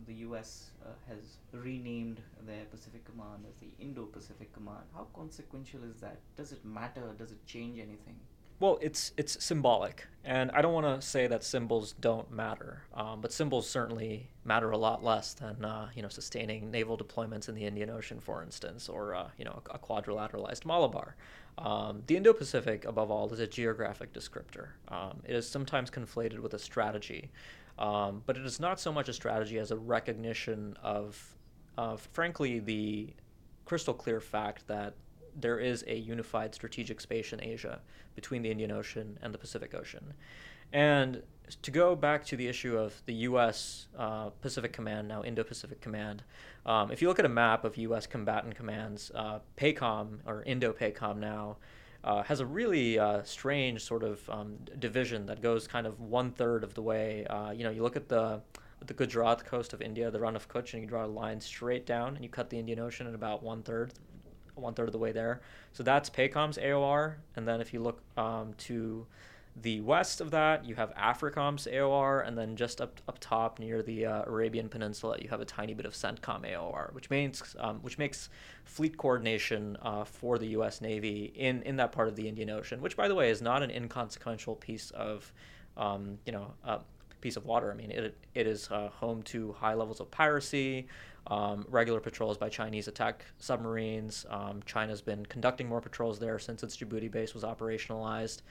the 0.05 0.15
U.S. 0.27 0.71
Has 1.07 1.37
renamed 1.53 2.19
their 2.45 2.65
Pacific 2.65 3.05
Command 3.05 3.45
as 3.49 3.55
the 3.57 3.71
Indo-Pacific 3.79 4.51
Command. 4.53 4.83
How 4.93 5.07
consequential 5.13 5.83
is 5.83 6.01
that? 6.01 6.19
Does 6.35 6.51
it 6.51 6.65
matter? 6.65 7.15
Does 7.17 7.31
it 7.31 7.45
change 7.45 7.79
anything? 7.79 8.19
Well, 8.59 8.79
it's 8.81 9.11
it's 9.17 9.43
symbolic, 9.43 10.07
and 10.25 10.49
I 10.51 10.63
don't 10.63 10.73
want 10.73 10.99
to 10.99 11.07
say 11.07 11.27
that 11.27 11.43
symbols 11.43 11.93
don't 11.93 12.31
matter, 12.31 12.81
um, 12.95 13.21
but 13.21 13.31
symbols 13.31 13.69
certainly 13.69 14.29
matter 14.45 14.71
a 14.71 14.77
lot 14.77 15.03
less 15.03 15.33
than 15.35 15.63
uh, 15.63 15.89
you 15.93 16.01
know 16.01 16.07
sustaining 16.07 16.71
naval 16.71 16.97
deployments 16.97 17.49
in 17.49 17.55
the 17.55 17.65
Indian 17.65 17.91
Ocean, 17.91 18.19
for 18.19 18.41
instance, 18.41 18.89
or 18.89 19.13
uh, 19.13 19.27
you 19.37 19.45
know 19.45 19.61
a, 19.69 19.77
quadrilateralized 19.77 20.65
Malabar. 20.65 21.15
Um, 21.59 22.03
the 22.07 22.17
Indo-Pacific, 22.17 22.85
above 22.85 23.11
all, 23.11 23.31
is 23.31 23.39
a 23.39 23.47
geographic 23.47 24.13
descriptor. 24.13 24.69
Um, 24.89 25.21
it 25.23 25.35
is 25.35 25.47
sometimes 25.47 25.89
conflated 25.89 26.39
with 26.39 26.53
a 26.53 26.59
strategy, 26.59 27.31
um, 27.77 28.23
but 28.25 28.37
it 28.37 28.45
is 28.45 28.59
not 28.59 28.79
so 28.79 28.91
much 28.91 29.09
a 29.09 29.13
strategy 29.13 29.57
as 29.57 29.71
a 29.71 29.75
recognition 29.75 30.77
of, 30.83 31.35
of 31.77 32.01
frankly, 32.13 32.59
the 32.59 33.13
crystal 33.65 33.93
clear 33.93 34.19
fact 34.19 34.67
that 34.67 34.93
there 35.39 35.59
is 35.59 35.83
a 35.87 35.95
unified 35.95 36.53
strategic 36.55 36.99
space 36.99 37.31
in 37.31 37.43
Asia 37.43 37.79
between 38.15 38.41
the 38.41 38.51
Indian 38.51 38.71
Ocean 38.71 39.17
and 39.21 39.33
the 39.33 39.37
Pacific 39.37 39.73
Ocean. 39.73 40.13
And 40.73 41.21
to 41.61 41.71
go 41.71 41.95
back 41.95 42.25
to 42.25 42.35
the 42.35 42.47
issue 42.47 42.77
of 42.77 43.01
the 43.05 43.13
U.S. 43.13 43.87
Uh, 43.97 44.29
Pacific 44.41 44.73
Command, 44.73 45.07
now 45.07 45.23
Indo 45.23 45.43
Pacific 45.43 45.79
Command, 45.79 46.23
um, 46.65 46.91
if 46.91 47.01
you 47.01 47.07
look 47.07 47.19
at 47.19 47.25
a 47.25 47.29
map 47.29 47.63
of 47.63 47.77
U.S. 47.77 48.05
combatant 48.05 48.55
commands, 48.55 49.11
uh, 49.15 49.39
PACOM, 49.55 50.19
or 50.25 50.43
Indo 50.43 50.73
PACOM 50.73 51.17
now, 51.17 51.57
uh, 52.03 52.23
has 52.23 52.39
a 52.39 52.45
really 52.45 52.99
uh, 52.99 53.23
strange 53.23 53.83
sort 53.83 54.03
of 54.03 54.29
um, 54.29 54.57
division 54.79 55.25
that 55.27 55.41
goes 55.41 55.67
kind 55.67 55.87
of 55.87 55.99
one 55.99 56.31
third 56.31 56.63
of 56.63 56.73
the 56.73 56.81
way. 56.81 57.25
Uh, 57.27 57.51
you 57.51 57.63
know, 57.63 57.69
you 57.69 57.81
look 57.81 57.95
at 57.95 58.09
the 58.09 58.41
the 58.85 58.93
Gujarat 58.93 59.43
coast 59.43 59.73
of 59.73 59.81
India, 59.81 60.11
the 60.11 60.19
Rann 60.19 60.35
of 60.35 60.47
Kutch, 60.47 60.73
and 60.73 60.83
you 60.83 60.87
draw 60.87 61.03
a 61.03 61.07
line 61.07 61.41
straight 61.41 61.87
down, 61.87 62.15
and 62.15 62.23
you 62.23 62.29
cut 62.29 62.49
the 62.49 62.59
Indian 62.59 62.79
Ocean 62.79 63.07
at 63.07 63.15
about 63.15 63.41
one 63.41 63.63
third, 63.63 63.93
one 64.59 64.73
third 64.73 64.87
of 64.87 64.93
the 64.93 64.99
way 64.99 65.11
there. 65.11 65.41
So 65.73 65.83
that's 65.83 66.09
PACOM's 66.09 66.57
AOR. 66.57 67.15
And 67.35 67.47
then 67.47 67.61
if 67.61 67.73
you 67.73 67.79
look 67.79 68.01
um, 68.17 68.53
to 68.59 69.05
the 69.61 69.81
west 69.81 70.21
of 70.21 70.31
that, 70.31 70.65
you 70.65 70.75
have 70.75 70.93
AFRICOM's 70.95 71.67
AOR, 71.67 72.25
and 72.25 72.37
then 72.37 72.55
just 72.55 72.79
up 72.79 73.01
up 73.07 73.17
top 73.19 73.59
near 73.59 73.81
the 73.81 74.05
uh, 74.05 74.23
Arabian 74.23 74.69
Peninsula, 74.69 75.17
you 75.19 75.29
have 75.29 75.41
a 75.41 75.45
tiny 75.45 75.73
bit 75.73 75.85
of 75.85 75.93
CENTCOM 75.93 76.45
AOR, 76.45 76.93
which 76.93 77.09
means 77.09 77.55
um, 77.59 77.79
which 77.81 77.97
makes 77.97 78.29
fleet 78.65 78.97
coordination 78.97 79.77
uh, 79.81 80.03
for 80.03 80.37
the 80.37 80.47
U.S. 80.47 80.81
Navy 80.81 81.31
in 81.35 81.63
in 81.63 81.77
that 81.77 81.91
part 81.91 82.07
of 82.07 82.15
the 82.15 82.27
Indian 82.27 82.49
Ocean, 82.49 82.81
which 82.81 82.95
by 82.95 83.07
the 83.07 83.15
way 83.15 83.29
is 83.29 83.41
not 83.41 83.63
an 83.63 83.71
inconsequential 83.71 84.55
piece 84.55 84.91
of 84.91 85.31
um, 85.75 86.19
you 86.25 86.31
know. 86.31 86.53
Uh, 86.63 86.79
piece 87.21 87.37
of 87.37 87.45
water. 87.45 87.71
I 87.71 87.75
mean, 87.75 87.91
it, 87.91 88.17
it 88.33 88.47
is 88.47 88.69
uh, 88.71 88.89
home 88.89 89.23
to 89.23 89.53
high 89.53 89.73
levels 89.73 89.99
of 89.99 90.09
piracy, 90.11 90.87
um, 91.27 91.65
regular 91.69 91.99
patrols 91.99 92.37
by 92.37 92.49
Chinese 92.49 92.87
attack 92.87 93.25
submarines. 93.39 94.25
Um, 94.29 94.61
China's 94.65 95.01
been 95.01 95.25
conducting 95.25 95.67
more 95.67 95.81
patrols 95.81 96.19
there 96.19 96.39
since 96.39 96.63
its 96.63 96.77
Djibouti 96.77 97.11
base 97.11 97.33
was 97.33 97.43
operationalized. 97.43 98.41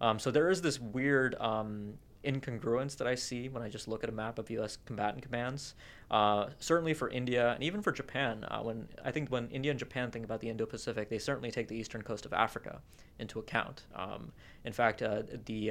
Um, 0.00 0.18
so 0.18 0.30
there 0.30 0.50
is 0.50 0.60
this 0.60 0.78
weird 0.78 1.34
um, 1.40 1.94
incongruence 2.24 2.96
that 2.96 3.06
I 3.06 3.14
see 3.14 3.48
when 3.48 3.62
I 3.62 3.68
just 3.68 3.88
look 3.88 4.02
at 4.02 4.10
a 4.10 4.12
map 4.12 4.38
of 4.38 4.50
U.S. 4.50 4.78
combatant 4.84 5.22
commands. 5.22 5.74
Uh, 6.10 6.48
certainly 6.58 6.92
for 6.92 7.08
India 7.08 7.52
and 7.52 7.62
even 7.62 7.80
for 7.80 7.92
Japan, 7.92 8.44
uh, 8.44 8.60
when 8.60 8.88
I 9.04 9.10
think 9.10 9.30
when 9.30 9.48
India 9.48 9.70
and 9.70 9.78
Japan 9.78 10.10
think 10.10 10.24
about 10.24 10.40
the 10.40 10.50
Indo-Pacific, 10.50 11.08
they 11.08 11.18
certainly 11.18 11.50
take 11.50 11.68
the 11.68 11.76
eastern 11.76 12.02
coast 12.02 12.26
of 12.26 12.32
Africa 12.32 12.80
into 13.18 13.38
account. 13.38 13.84
Um, 13.94 14.32
in 14.64 14.72
fact, 14.72 15.02
uh, 15.02 15.22
the 15.46 15.70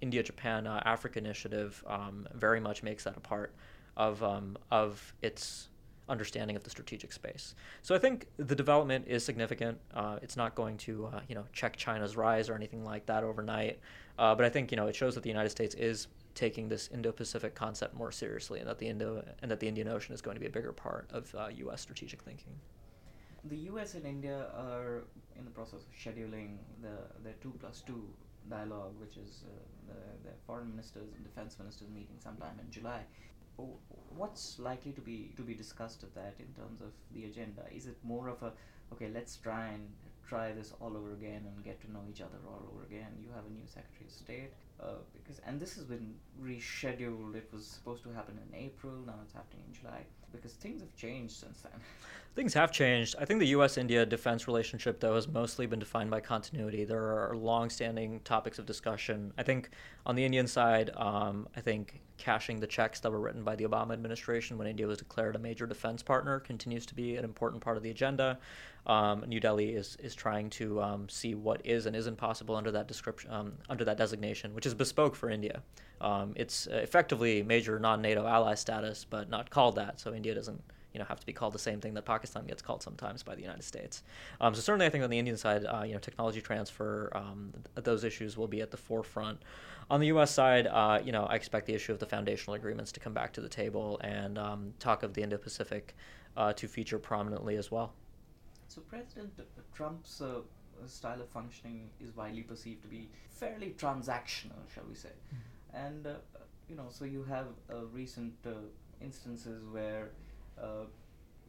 uh, 0.00 0.04
India-Japan 0.04 0.66
uh, 0.66 0.82
Africa 0.84 1.18
Initiative 1.18 1.82
um, 1.86 2.28
very 2.34 2.60
much 2.60 2.82
makes 2.82 3.04
that 3.04 3.16
a 3.16 3.20
part 3.20 3.54
of 3.96 4.22
um, 4.22 4.56
of 4.70 5.14
its 5.22 5.68
understanding 6.08 6.56
of 6.56 6.64
the 6.64 6.70
strategic 6.70 7.12
space. 7.12 7.54
So 7.82 7.94
I 7.94 7.98
think 7.98 8.26
the 8.36 8.56
development 8.56 9.06
is 9.06 9.24
significant. 9.24 9.78
Uh, 9.94 10.18
it's 10.22 10.36
not 10.36 10.54
going 10.54 10.76
to 10.78 11.06
uh, 11.06 11.20
you 11.28 11.34
know 11.34 11.44
check 11.52 11.76
China's 11.76 12.16
rise 12.16 12.48
or 12.48 12.54
anything 12.54 12.84
like 12.84 13.06
that 13.06 13.24
overnight, 13.24 13.78
uh, 14.18 14.34
but 14.34 14.44
I 14.44 14.48
think 14.48 14.70
you 14.70 14.76
know 14.76 14.86
it 14.86 14.96
shows 14.96 15.14
that 15.14 15.22
the 15.22 15.30
United 15.30 15.50
States 15.50 15.74
is 15.74 16.08
taking 16.34 16.68
this 16.68 16.88
Indo-Pacific 16.92 17.54
concept 17.54 17.94
more 17.94 18.12
seriously, 18.12 18.60
and 18.60 18.68
that 18.68 18.78
the 18.78 18.88
Indo 18.88 19.24
and 19.42 19.50
that 19.50 19.60
the 19.60 19.68
Indian 19.68 19.88
Ocean 19.88 20.14
is 20.14 20.20
going 20.20 20.36
to 20.36 20.40
be 20.40 20.46
a 20.46 20.50
bigger 20.50 20.72
part 20.72 21.08
of 21.12 21.34
U.S. 21.56 21.74
Uh, 21.74 21.76
strategic 21.76 22.22
thinking. 22.22 22.52
The 23.44 23.56
U.S. 23.56 23.94
and 23.94 24.04
India 24.04 24.48
are 24.54 25.04
in 25.38 25.44
the 25.44 25.50
process 25.50 25.80
of 25.80 25.92
scheduling 25.96 26.58
the 26.82 26.96
the 27.22 27.32
two 27.40 27.54
plus 27.60 27.82
two 27.86 28.08
dialogue, 28.48 28.94
which 28.98 29.16
is 29.16 29.44
uh, 29.44 29.52
the, 29.88 30.28
the 30.30 30.34
foreign 30.46 30.70
ministers 30.70 31.12
and 31.14 31.24
defense 31.24 31.58
ministers 31.58 31.88
meeting 31.90 32.16
sometime 32.18 32.58
in 32.60 32.70
July 32.70 33.02
what's 34.16 34.58
likely 34.58 34.92
to 34.92 35.00
be 35.00 35.32
to 35.36 35.42
be 35.42 35.54
discussed 35.54 36.02
at 36.02 36.14
that 36.14 36.34
in 36.38 36.46
terms 36.54 36.80
of 36.80 36.92
the 37.12 37.24
agenda? 37.24 37.62
Is 37.74 37.86
it 37.86 37.96
more 38.02 38.28
of 38.28 38.42
a 38.42 38.52
okay, 38.92 39.08
let's 39.12 39.36
try 39.36 39.66
and 39.68 39.88
try 40.30 40.52
this 40.52 40.72
all 40.80 40.96
over 40.96 41.12
again 41.12 41.42
and 41.44 41.64
get 41.64 41.80
to 41.80 41.90
know 41.92 42.02
each 42.08 42.20
other 42.20 42.38
all 42.46 42.62
over 42.72 42.84
again? 42.86 43.10
You 43.20 43.28
have 43.34 43.44
a 43.44 43.50
new 43.50 43.66
Secretary 43.66 44.06
of 44.06 44.12
State 44.12 44.52
uh, 44.80 45.02
because 45.12 45.40
and 45.44 45.58
this 45.58 45.74
has 45.74 45.84
been 45.84 46.14
rescheduled. 46.40 47.34
It 47.34 47.48
was 47.52 47.66
supposed 47.66 48.04
to 48.04 48.10
happen 48.12 48.38
in 48.46 48.56
April. 48.56 48.92
Now 49.06 49.16
it's 49.24 49.34
happening 49.34 49.64
in 49.68 49.74
July 49.74 50.02
because 50.32 50.52
things 50.52 50.80
have 50.80 50.94
changed 50.94 51.34
since 51.34 51.60
then. 51.62 51.72
Things 52.36 52.54
have 52.54 52.70
changed. 52.70 53.16
I 53.18 53.24
think 53.24 53.40
the 53.40 53.48
U.S. 53.48 53.76
India 53.76 54.06
defense 54.06 54.46
relationship, 54.46 55.00
though, 55.00 55.16
has 55.16 55.26
mostly 55.26 55.66
been 55.66 55.80
defined 55.80 56.12
by 56.12 56.20
continuity. 56.20 56.84
There 56.84 57.02
are 57.02 57.36
long-standing 57.36 58.20
topics 58.20 58.60
of 58.60 58.66
discussion. 58.66 59.32
I 59.36 59.42
think 59.42 59.70
on 60.06 60.14
the 60.14 60.24
Indian 60.24 60.46
side, 60.46 60.90
um, 60.94 61.48
I 61.56 61.60
think 61.60 62.00
cashing 62.18 62.60
the 62.60 62.68
checks 62.68 63.00
that 63.00 63.10
were 63.10 63.18
written 63.18 63.42
by 63.42 63.56
the 63.56 63.64
Obama 63.64 63.94
administration 63.94 64.58
when 64.58 64.68
India 64.68 64.86
was 64.86 64.98
declared 64.98 65.34
a 65.34 65.40
major 65.40 65.66
defense 65.66 66.04
partner 66.04 66.38
continues 66.38 66.86
to 66.86 66.94
be 66.94 67.16
an 67.16 67.24
important 67.24 67.62
part 67.62 67.76
of 67.76 67.82
the 67.82 67.90
agenda. 67.90 68.38
Um, 68.90 69.24
New 69.28 69.38
Delhi 69.38 69.68
is, 69.68 69.96
is 70.02 70.16
trying 70.16 70.50
to 70.50 70.82
um, 70.82 71.08
see 71.08 71.36
what 71.36 71.64
is 71.64 71.86
and 71.86 71.94
isn't 71.94 72.16
possible 72.16 72.56
under 72.56 72.72
that 72.72 72.88
description, 72.88 73.30
um, 73.30 73.52
under 73.68 73.84
that 73.84 73.96
designation, 73.96 74.52
which 74.52 74.66
is 74.66 74.74
bespoke 74.74 75.14
for 75.14 75.30
India. 75.30 75.62
Um, 76.00 76.32
it's 76.34 76.66
effectively 76.66 77.44
major 77.44 77.78
non-NATO 77.78 78.26
ally 78.26 78.54
status, 78.56 79.06
but 79.08 79.30
not 79.30 79.48
called 79.48 79.76
that, 79.76 80.00
so 80.00 80.12
India 80.12 80.34
doesn't 80.34 80.60
you 80.92 80.98
know 80.98 81.04
have 81.04 81.20
to 81.20 81.26
be 81.26 81.32
called 81.32 81.52
the 81.52 81.58
same 81.58 81.80
thing 81.80 81.94
that 81.94 82.04
Pakistan 82.04 82.46
gets 82.46 82.62
called 82.62 82.82
sometimes 82.82 83.22
by 83.22 83.36
the 83.36 83.42
United 83.42 83.62
States. 83.62 84.02
Um, 84.40 84.56
so 84.56 84.60
certainly, 84.60 84.86
I 84.86 84.90
think 84.90 85.04
on 85.04 85.10
the 85.10 85.20
Indian 85.20 85.36
side, 85.36 85.64
uh, 85.66 85.84
you 85.84 85.92
know, 85.92 86.00
technology 86.00 86.40
transfer, 86.40 87.12
um, 87.14 87.52
th- 87.76 87.84
those 87.84 88.02
issues 88.02 88.36
will 88.36 88.48
be 88.48 88.60
at 88.60 88.72
the 88.72 88.76
forefront. 88.76 89.40
On 89.88 90.00
the 90.00 90.08
U.S. 90.08 90.32
side, 90.32 90.66
uh, 90.66 90.98
you 91.04 91.12
know, 91.12 91.26
I 91.26 91.36
expect 91.36 91.66
the 91.66 91.74
issue 91.74 91.92
of 91.92 92.00
the 92.00 92.06
foundational 92.06 92.54
agreements 92.54 92.90
to 92.90 92.98
come 92.98 93.14
back 93.14 93.32
to 93.34 93.40
the 93.40 93.48
table 93.48 94.00
and 94.02 94.36
um, 94.36 94.74
talk 94.80 95.04
of 95.04 95.14
the 95.14 95.22
Indo-Pacific 95.22 95.94
uh, 96.36 96.52
to 96.54 96.66
feature 96.66 96.98
prominently 96.98 97.54
as 97.54 97.70
well. 97.70 97.92
So 98.70 98.82
President 98.82 99.32
Trump's 99.74 100.20
uh, 100.20 100.42
style 100.86 101.20
of 101.20 101.28
functioning 101.28 101.90
is 102.00 102.14
widely 102.14 102.42
perceived 102.42 102.82
to 102.82 102.88
be 102.88 103.10
fairly 103.28 103.74
transactional, 103.76 104.62
shall 104.72 104.84
we 104.88 104.94
say? 104.94 105.08
Mm-hmm. 105.08 105.86
And 105.86 106.06
uh, 106.06 106.14
you 106.68 106.76
know, 106.76 106.86
so 106.88 107.04
you 107.04 107.24
have 107.24 107.46
uh, 107.68 107.86
recent 107.92 108.32
uh, 108.46 108.50
instances 109.00 109.64
where 109.72 110.10
uh, 110.56 110.84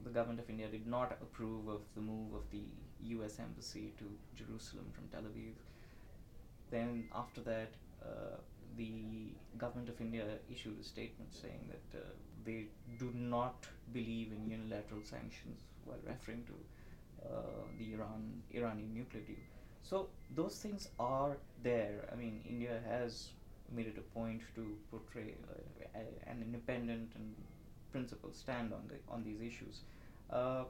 the 0.03 0.09
government 0.09 0.39
of 0.39 0.49
India 0.49 0.67
did 0.67 0.87
not 0.87 1.11
approve 1.21 1.67
of 1.67 1.81
the 1.93 2.01
move 2.01 2.33
of 2.33 2.49
the 2.49 2.63
U.S. 3.17 3.37
embassy 3.39 3.93
to 3.99 4.05
Jerusalem 4.35 4.85
from 4.91 5.07
Tel 5.09 5.29
Aviv. 5.29 5.53
Then 6.71 7.03
after 7.13 7.41
that, 7.41 7.69
uh, 8.03 8.37
the 8.77 9.33
government 9.59 9.89
of 9.89 10.01
India 10.01 10.25
issued 10.51 10.79
a 10.79 10.83
statement 10.83 11.35
saying 11.35 11.69
that 11.69 11.99
uh, 11.99 12.03
they 12.43 12.65
do 12.97 13.11
not 13.13 13.67
believe 13.93 14.31
in 14.31 14.49
unilateral 14.49 15.01
sanctions 15.03 15.59
while 15.85 15.99
referring 16.07 16.43
to 16.45 16.53
the 17.77 17.93
Iran 17.93 18.41
Iranian 18.51 18.93
nuclear 18.93 19.23
deal. 19.23 19.45
So 19.83 20.09
those 20.35 20.57
things 20.57 20.89
are 20.99 21.37
there. 21.63 22.09
I 22.11 22.15
mean, 22.15 22.41
India 22.47 22.79
has 22.87 23.29
made 23.71 23.87
it 23.87 23.97
a 23.97 24.01
point 24.17 24.41
to 24.55 24.77
portray 24.89 25.35
uh, 25.95 25.99
an 26.27 26.41
independent 26.41 27.11
and 27.15 27.35
principled 27.91 28.35
stand 28.35 28.73
on 28.73 28.83
the 28.87 28.95
on 29.11 29.23
these 29.23 29.41
issues. 29.41 29.81
Uh, 30.29 30.63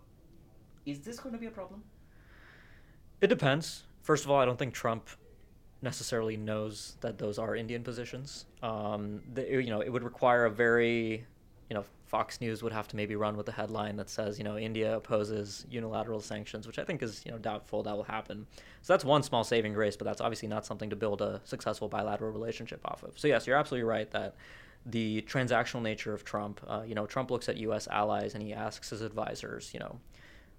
is 0.85 0.99
this 0.99 1.19
going 1.19 1.33
to 1.33 1.39
be 1.39 1.47
a 1.47 1.51
problem? 1.51 1.83
It 3.21 3.27
depends. 3.27 3.83
First 4.01 4.25
of 4.25 4.31
all, 4.31 4.39
I 4.39 4.45
don't 4.45 4.57
think 4.57 4.73
Trump 4.73 5.09
necessarily 5.83 6.37
knows 6.37 6.97
that 7.01 7.17
those 7.17 7.37
are 7.37 7.55
Indian 7.55 7.83
positions. 7.83 8.45
Um, 8.63 9.21
the, 9.33 9.43
you 9.43 9.69
know, 9.69 9.81
it 9.81 9.89
would 9.89 10.03
require 10.03 10.45
a 10.45 10.49
very 10.49 11.25
you 11.71 11.75
know, 11.75 11.85
Fox 12.11 12.41
News 12.41 12.61
would 12.61 12.73
have 12.73 12.89
to 12.89 12.97
maybe 12.97 13.15
run 13.15 13.37
with 13.37 13.47
a 13.47 13.53
headline 13.53 13.95
that 13.95 14.09
says, 14.09 14.37
you 14.37 14.43
know, 14.43 14.57
India 14.57 14.97
opposes 14.97 15.65
unilateral 15.71 16.19
sanctions, 16.19 16.67
which 16.67 16.77
I 16.77 16.83
think 16.83 17.01
is, 17.01 17.21
you 17.25 17.31
know, 17.31 17.37
doubtful 17.37 17.83
that 17.83 17.95
will 17.95 18.03
happen. 18.03 18.45
So 18.81 18.91
that's 18.91 19.05
one 19.05 19.23
small 19.23 19.45
saving 19.45 19.71
grace, 19.71 19.95
but 19.95 20.03
that's 20.03 20.19
obviously 20.19 20.49
not 20.49 20.65
something 20.65 20.89
to 20.89 20.97
build 20.97 21.21
a 21.21 21.39
successful 21.45 21.87
bilateral 21.87 22.33
relationship 22.33 22.81
off 22.83 23.01
of. 23.03 23.17
So 23.17 23.29
yes, 23.29 23.47
you're 23.47 23.55
absolutely 23.55 23.85
right 23.87 24.11
that 24.11 24.35
the 24.85 25.21
transactional 25.21 25.81
nature 25.83 26.13
of 26.13 26.25
Trump, 26.25 26.59
uh, 26.67 26.83
you 26.85 26.95
know, 26.95 27.05
Trump 27.05 27.31
looks 27.31 27.47
at 27.47 27.55
U.S. 27.55 27.87
allies 27.89 28.33
and 28.33 28.43
he 28.43 28.51
asks 28.51 28.89
his 28.89 29.01
advisors, 29.01 29.73
you 29.73 29.79
know, 29.79 29.97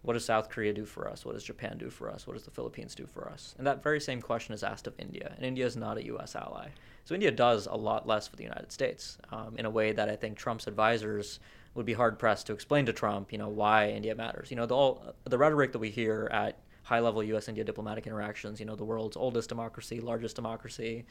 what 0.03 0.15
does 0.15 0.25
South 0.25 0.49
Korea 0.49 0.73
do 0.73 0.85
for 0.85 1.09
us? 1.09 1.25
What 1.25 1.35
does 1.35 1.45
Japan 1.45 1.79
do 1.79 1.89
for 1.89 2.11
us? 2.11 2.27
What 2.27 2.35
does 2.35 2.43
the 2.43 2.51
Philippines 2.51 2.95
do 2.95 3.07
for 3.07 3.29
us? 3.29 3.55
And 3.57 3.67
that 3.67 3.83
very 3.83 4.01
same 4.01 4.21
question 4.21 4.53
is 4.53 4.65
asked 4.65 4.89
of 4.89 4.95
India. 4.99 5.33
And 5.37 5.47
India 5.47 5.65
is 5.65 5.77
not 5.77 5.97
a 5.97 6.07
U.S. 6.07 6.35
ally. 6.35 6.69
So 7.05 7.15
India 7.15 7.31
does 7.31 7.67
a 7.67 7.75
lot 7.77 8.07
less 8.07 8.27
for 8.27 8.37
the 8.37 8.43
United 8.43 8.73
States 8.73 9.19
um, 9.31 9.55
in 9.57 9.65
a 9.65 9.71
way 9.71 9.93
that 9.93 10.09
I 10.09 10.17
think 10.17 10.37
Trump's 10.37 10.67
advisors 10.67 11.39
would 11.75 11.87
be 11.87 11.93
hard 11.93 12.19
pressed 12.19 12.47
to 12.49 12.53
explain 12.53 12.85
to 12.87 12.93
Trump, 12.93 13.33
you 13.33 13.39
know, 13.39 13.49
why 13.49 13.91
India 13.91 14.15
matters. 14.15 14.51
You 14.51 14.57
know, 14.57 14.67
the, 14.67 14.75
all, 14.75 15.15
the 15.25 15.39
rhetoric 15.39 15.73
that 15.73 15.79
we 15.79 15.91
hear 15.91 16.29
at 16.33 16.59
high 16.83 17.01
level 17.01 17.23
US 17.23 17.49
India 17.49 17.65
diplomatic 17.65 18.07
interactions, 18.07 18.59
you 18.61 18.67
know, 18.67 18.75
the 18.75 18.85
world's 18.85 19.17
oldest 19.17 19.49
democracy, 19.49 20.01
largest 20.01 20.37
democracy, 20.37 21.05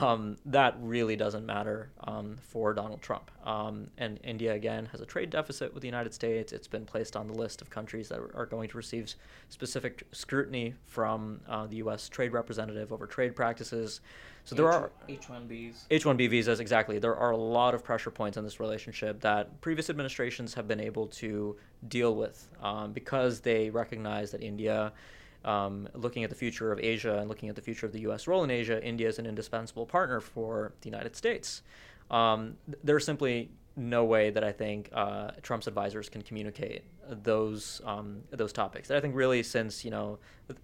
um, 0.00 0.36
that 0.46 0.76
really 0.80 1.16
doesn't 1.16 1.44
matter 1.44 1.90
um, 2.04 2.36
for 2.40 2.72
Donald 2.72 3.02
Trump. 3.02 3.30
Um, 3.44 3.88
and 3.98 4.20
India, 4.22 4.54
again, 4.54 4.86
has 4.92 5.00
a 5.00 5.06
trade 5.06 5.30
deficit 5.30 5.74
with 5.74 5.80
the 5.80 5.88
United 5.88 6.14
States. 6.14 6.52
It's 6.52 6.68
been 6.68 6.84
placed 6.84 7.16
on 7.16 7.26
the 7.26 7.34
list 7.34 7.60
of 7.62 7.70
countries 7.70 8.08
that 8.08 8.20
are 8.34 8.46
going 8.46 8.68
to 8.68 8.76
receive 8.76 9.14
specific 9.48 10.04
scrutiny 10.12 10.74
from 10.86 11.40
uh, 11.48 11.66
the 11.66 11.76
US 11.76 12.08
trade 12.08 12.32
representative 12.32 12.92
over 12.92 13.06
trade 13.06 13.34
practices. 13.34 14.00
So 14.48 14.54
there 14.54 14.66
H- 14.66 14.74
are 14.74 14.90
H-1Bs. 15.10 15.74
H-1B 15.90 16.30
visas, 16.30 16.58
exactly. 16.58 16.98
There 16.98 17.14
are 17.14 17.32
a 17.32 17.36
lot 17.36 17.74
of 17.74 17.84
pressure 17.84 18.10
points 18.10 18.38
in 18.38 18.44
this 18.44 18.58
relationship 18.60 19.20
that 19.20 19.60
previous 19.60 19.90
administrations 19.90 20.54
have 20.54 20.66
been 20.66 20.80
able 20.80 21.06
to 21.08 21.54
deal 21.88 22.14
with 22.14 22.48
um, 22.62 22.94
because 22.94 23.40
they 23.40 23.68
recognize 23.68 24.30
that 24.30 24.42
India, 24.42 24.94
um, 25.44 25.86
looking 25.92 26.24
at 26.24 26.30
the 26.30 26.36
future 26.36 26.72
of 26.72 26.80
Asia 26.80 27.18
and 27.18 27.28
looking 27.28 27.50
at 27.50 27.56
the 27.56 27.60
future 27.60 27.84
of 27.84 27.92
the 27.92 28.00
U.S. 28.00 28.26
role 28.26 28.42
in 28.42 28.50
Asia, 28.50 28.82
India 28.82 29.06
is 29.06 29.18
an 29.18 29.26
indispensable 29.26 29.84
partner 29.84 30.18
for 30.18 30.72
the 30.80 30.88
United 30.88 31.14
States. 31.14 31.62
Um, 32.10 32.56
th- 32.66 32.78
there's 32.82 33.04
simply 33.04 33.50
no 33.78 34.04
way 34.04 34.30
that 34.30 34.42
I 34.42 34.50
think 34.50 34.90
uh, 34.92 35.30
Trump's 35.42 35.68
advisors 35.68 36.08
can 36.08 36.22
communicate 36.22 36.82
those 37.08 37.80
um, 37.84 38.22
those 38.30 38.52
topics. 38.52 38.90
And 38.90 38.96
I 38.96 39.00
think 39.00 39.14
really 39.14 39.42
since 39.42 39.84
you 39.84 39.90
know 39.90 40.18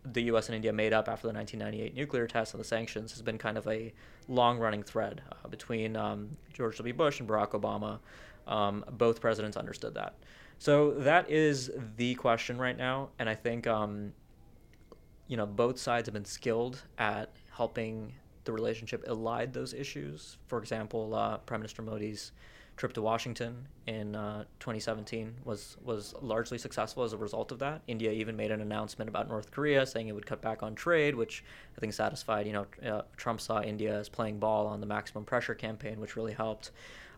the 0.04 0.22
U.S. 0.24 0.48
and 0.48 0.56
India 0.56 0.72
made 0.72 0.92
up 0.92 1.08
after 1.08 1.28
the 1.28 1.32
1998 1.32 1.94
nuclear 1.94 2.26
test 2.26 2.54
and 2.54 2.60
the 2.60 2.66
sanctions 2.66 3.12
has 3.12 3.22
been 3.22 3.38
kind 3.38 3.56
of 3.56 3.66
a 3.68 3.92
long 4.28 4.58
running 4.58 4.82
thread 4.82 5.22
uh, 5.30 5.48
between 5.48 5.96
um, 5.96 6.36
George 6.52 6.76
W. 6.78 6.92
Bush 6.92 7.20
and 7.20 7.28
Barack 7.28 7.50
Obama. 7.50 8.00
Um, 8.46 8.84
both 8.92 9.20
presidents 9.20 9.56
understood 9.56 9.94
that. 9.94 10.16
So 10.58 10.92
that 10.92 11.30
is 11.30 11.70
the 11.96 12.14
question 12.16 12.58
right 12.58 12.76
now, 12.76 13.10
and 13.18 13.28
I 13.28 13.34
think 13.34 13.66
um, 13.66 14.12
you 15.28 15.36
know 15.36 15.46
both 15.46 15.78
sides 15.78 16.06
have 16.06 16.14
been 16.14 16.24
skilled 16.24 16.82
at 16.98 17.30
helping 17.50 18.12
the 18.44 18.52
relationship 18.52 19.04
allied 19.06 19.52
those 19.52 19.74
issues. 19.74 20.36
For 20.46 20.58
example, 20.58 21.14
uh, 21.14 21.38
Prime 21.38 21.60
Minister 21.60 21.82
Modi's 21.82 22.32
trip 22.76 22.92
to 22.92 23.02
Washington 23.02 23.68
in 23.86 24.16
uh, 24.16 24.44
2017 24.58 25.34
was 25.44 25.76
was 25.84 26.14
largely 26.20 26.58
successful 26.58 27.04
as 27.04 27.12
a 27.12 27.16
result 27.16 27.52
of 27.52 27.58
that. 27.60 27.82
India 27.86 28.10
even 28.10 28.36
made 28.36 28.50
an 28.50 28.60
announcement 28.60 29.08
about 29.08 29.28
North 29.28 29.50
Korea, 29.50 29.86
saying 29.86 30.08
it 30.08 30.12
would 30.12 30.26
cut 30.26 30.42
back 30.42 30.62
on 30.62 30.74
trade, 30.74 31.14
which 31.14 31.44
I 31.76 31.80
think 31.80 31.92
satisfied. 31.92 32.46
You 32.46 32.52
know, 32.52 32.66
uh, 32.84 33.02
Trump 33.16 33.40
saw 33.40 33.62
India 33.62 33.96
as 33.96 34.08
playing 34.08 34.38
ball 34.38 34.66
on 34.66 34.80
the 34.80 34.86
maximum 34.86 35.24
pressure 35.24 35.54
campaign, 35.54 36.00
which 36.00 36.16
really 36.16 36.32
helped. 36.32 36.72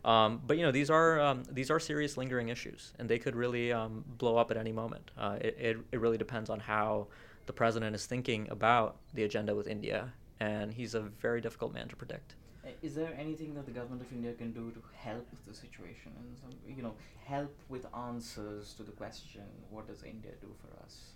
Um, 0.05 0.41
but 0.45 0.57
you 0.57 0.63
know, 0.63 0.71
these 0.71 0.89
are 0.89 1.19
um, 1.19 1.43
these 1.51 1.71
are 1.71 1.79
serious 1.79 2.17
lingering 2.17 2.49
issues, 2.49 2.93
and 2.99 3.09
they 3.09 3.19
could 3.19 3.35
really 3.35 3.73
um, 3.73 4.05
blow 4.17 4.37
up 4.37 4.51
at 4.51 4.57
any 4.57 4.71
moment. 4.71 5.11
Uh, 5.17 5.37
it, 5.41 5.57
it 5.59 5.77
it 5.91 5.99
really 5.99 6.17
depends 6.17 6.49
on 6.49 6.59
how 6.59 7.07
the 7.47 7.53
president 7.53 7.95
is 7.95 8.05
thinking 8.05 8.47
about 8.51 8.97
the 9.13 9.23
agenda 9.23 9.55
with 9.55 9.67
India, 9.67 10.13
and 10.39 10.73
he's 10.73 10.95
a 10.95 11.01
very 11.01 11.41
difficult 11.41 11.73
man 11.73 11.87
to 11.87 11.95
predict. 11.95 12.35
Uh, 12.65 12.69
Is 12.81 12.95
there 12.95 13.13
anything 13.17 13.53
that 13.55 13.65
the 13.65 13.71
government 13.71 14.01
of 14.01 14.11
India 14.11 14.33
can 14.33 14.51
do 14.51 14.71
to 14.71 14.81
help 14.95 15.25
with 15.31 15.45
the 15.45 15.53
situation 15.53 16.11
and 16.19 16.37
some, 16.37 16.51
you 16.75 16.83
know, 16.83 16.93
help 17.25 17.53
with 17.69 17.85
answers 17.95 18.73
to 18.73 18.83
the 18.83 18.91
question, 18.91 19.43
what 19.69 19.87
does 19.87 20.03
India 20.03 20.31
do 20.41 20.47
for 20.61 20.83
us? 20.83 21.13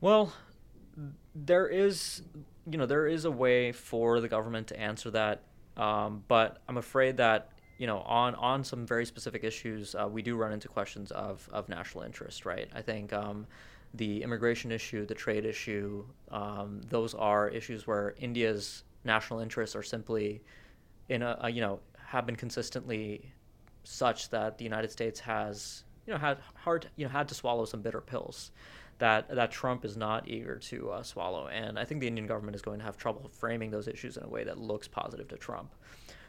Well, 0.00 0.32
there 1.34 1.68
is, 1.68 2.22
you 2.70 2.78
know, 2.78 2.86
there 2.86 3.06
is 3.06 3.24
a 3.24 3.30
way 3.30 3.72
for 3.72 4.20
the 4.20 4.28
government 4.28 4.66
to 4.68 4.80
answer 4.80 5.10
that, 5.10 5.42
um, 5.76 6.24
but 6.28 6.58
I'm 6.68 6.78
afraid 6.78 7.16
that 7.18 7.52
you 7.78 7.86
know, 7.86 7.98
on 8.00 8.34
on 8.36 8.64
some 8.64 8.86
very 8.86 9.04
specific 9.04 9.44
issues, 9.44 9.94
uh, 9.94 10.08
we 10.10 10.22
do 10.22 10.34
run 10.36 10.52
into 10.52 10.68
questions 10.68 11.10
of 11.10 11.46
of 11.52 11.68
national 11.68 12.04
interest, 12.04 12.46
right? 12.46 12.68
I 12.74 12.82
think. 12.82 13.12
Um, 13.12 13.46
the 13.94 14.22
immigration 14.22 14.72
issue, 14.72 15.06
the 15.06 15.14
trade 15.14 15.44
issue, 15.44 16.04
um, 16.30 16.80
those 16.88 17.14
are 17.14 17.48
issues 17.48 17.86
where 17.86 18.14
India's 18.18 18.84
national 19.04 19.40
interests 19.40 19.76
are 19.76 19.82
simply 19.82 20.42
in 21.08 21.22
a, 21.22 21.38
a, 21.42 21.50
you 21.50 21.60
know 21.60 21.78
have 22.04 22.26
been 22.26 22.36
consistently 22.36 23.32
such 23.84 24.30
that 24.30 24.58
the 24.58 24.64
United 24.64 24.90
States 24.90 25.20
has 25.20 25.84
you 26.06 26.12
know 26.12 26.18
had 26.18 26.38
hard 26.54 26.88
you 26.96 27.04
know 27.04 27.10
had 27.10 27.28
to 27.28 27.34
swallow 27.34 27.64
some 27.64 27.80
bitter 27.80 28.00
pills 28.00 28.50
that 28.98 29.28
that 29.34 29.50
Trump 29.50 29.84
is 29.84 29.96
not 29.96 30.28
eager 30.28 30.56
to 30.56 30.90
uh, 30.90 31.02
swallow, 31.02 31.48
and 31.48 31.78
I 31.78 31.84
think 31.84 32.00
the 32.00 32.08
Indian 32.08 32.26
government 32.26 32.56
is 32.56 32.62
going 32.62 32.78
to 32.78 32.84
have 32.84 32.96
trouble 32.96 33.28
framing 33.28 33.70
those 33.70 33.88
issues 33.88 34.16
in 34.16 34.24
a 34.24 34.28
way 34.28 34.44
that 34.44 34.58
looks 34.58 34.88
positive 34.88 35.28
to 35.28 35.36
Trump. 35.36 35.70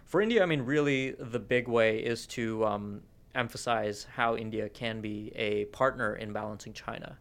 For 0.05 0.21
India, 0.21 0.41
I 0.41 0.45
mean, 0.45 0.61
really, 0.61 1.11
the 1.19 1.39
big 1.39 1.67
way 1.67 1.99
is 1.99 2.27
to 2.27 2.65
um, 2.65 3.01
emphasize 3.35 4.07
how 4.13 4.35
India 4.35 4.69
can 4.69 5.01
be 5.01 5.31
a 5.35 5.65
partner 5.65 6.15
in 6.15 6.33
balancing 6.33 6.73
China. 6.73 7.17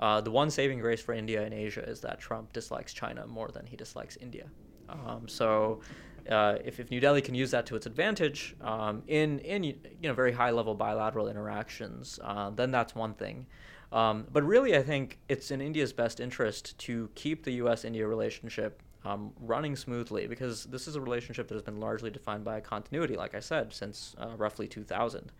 Uh, 0.00 0.20
the 0.20 0.30
one 0.30 0.50
saving 0.50 0.80
grace 0.80 1.00
for 1.00 1.12
India 1.12 1.44
and 1.44 1.54
Asia 1.54 1.82
is 1.88 2.00
that 2.00 2.18
Trump 2.18 2.52
dislikes 2.52 2.92
China 2.92 3.26
more 3.26 3.48
than 3.48 3.66
he 3.66 3.76
dislikes 3.76 4.16
India. 4.16 4.46
Um, 4.88 5.28
so, 5.28 5.80
uh, 6.28 6.56
if, 6.64 6.80
if 6.80 6.90
New 6.90 7.00
Delhi 7.00 7.22
can 7.22 7.34
use 7.34 7.50
that 7.52 7.66
to 7.66 7.76
its 7.76 7.86
advantage 7.86 8.56
um, 8.60 9.02
in 9.06 9.38
in 9.40 9.62
you 9.62 9.76
know 10.02 10.14
very 10.14 10.32
high 10.32 10.50
level 10.50 10.74
bilateral 10.74 11.28
interactions, 11.28 12.18
uh, 12.24 12.50
then 12.50 12.70
that's 12.70 12.94
one 12.94 13.14
thing. 13.14 13.46
Um, 13.92 14.26
but 14.32 14.42
really, 14.42 14.76
I 14.76 14.82
think 14.82 15.18
it's 15.28 15.50
in 15.50 15.60
India's 15.60 15.92
best 15.92 16.18
interest 16.18 16.78
to 16.78 17.10
keep 17.14 17.44
the 17.44 17.52
U.S.-India 17.52 18.08
relationship 18.08 18.82
um, 19.04 19.32
running 19.40 19.74
smoothly 19.74 20.26
because 20.26 20.64
this 20.64 20.86
is 20.86 20.94
a 20.94 21.00
relationship 21.00 21.48
that 21.48 21.54
has 21.54 21.62
been 21.62 21.80
largely 21.80 22.10
defined 22.10 22.44
by 22.44 22.58
a 22.58 22.60
continuity, 22.60 23.16
like 23.16 23.34
I 23.34 23.40
said, 23.40 23.72
since 23.72 24.14
uh, 24.18 24.36
roughly 24.36 24.68
2000. 24.68 25.32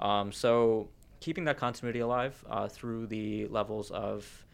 Um, 0.00 0.32
so 0.32 0.88
keeping 1.24 1.44
that 1.44 1.56
continuity 1.56 2.00
alive 2.00 2.44
uh, 2.50 2.68
through 2.68 3.06
the 3.06 3.46
levels 3.46 3.90
of 3.90 4.44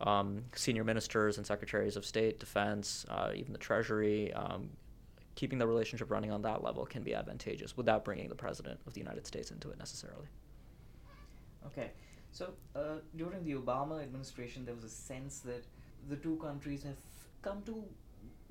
um, 0.00 0.42
senior 0.56 0.82
ministers 0.82 1.38
and 1.38 1.46
secretaries 1.46 1.94
of 1.94 2.04
state, 2.04 2.40
defense, 2.40 3.06
uh, 3.08 3.30
even 3.32 3.52
the 3.52 3.58
treasury, 3.60 4.32
um, 4.32 4.68
keeping 5.36 5.56
the 5.56 5.66
relationship 5.68 6.10
running 6.10 6.32
on 6.32 6.42
that 6.42 6.64
level 6.64 6.84
can 6.84 7.04
be 7.04 7.14
advantageous 7.14 7.76
without 7.76 8.04
bringing 8.04 8.28
the 8.28 8.34
president 8.34 8.80
of 8.88 8.92
the 8.92 8.98
United 8.98 9.24
States 9.24 9.52
into 9.52 9.70
it 9.70 9.78
necessarily. 9.78 10.26
Okay, 11.64 11.92
so 12.32 12.54
uh, 12.74 12.96
during 13.14 13.44
the 13.44 13.52
Obama 13.52 14.02
administration, 14.02 14.64
there 14.64 14.74
was 14.74 14.82
a 14.82 14.88
sense 14.88 15.38
that 15.50 15.64
the 16.08 16.16
two 16.16 16.34
countries 16.42 16.82
have 16.82 16.98
come 17.40 17.62
to 17.66 17.84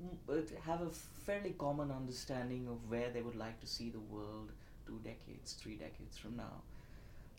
mm, 0.02 0.16
uh, 0.30 0.40
have 0.64 0.80
a 0.80 0.88
fairly 1.26 1.54
common 1.58 1.90
understanding 1.90 2.68
of 2.68 2.78
where 2.88 3.10
they 3.10 3.20
would 3.20 3.36
like 3.36 3.60
to 3.60 3.66
see 3.66 3.90
the 3.90 4.00
world 4.00 4.52
two 4.86 4.98
decades, 5.04 5.52
three 5.52 5.74
decades 5.74 6.16
from 6.16 6.38
now. 6.38 6.62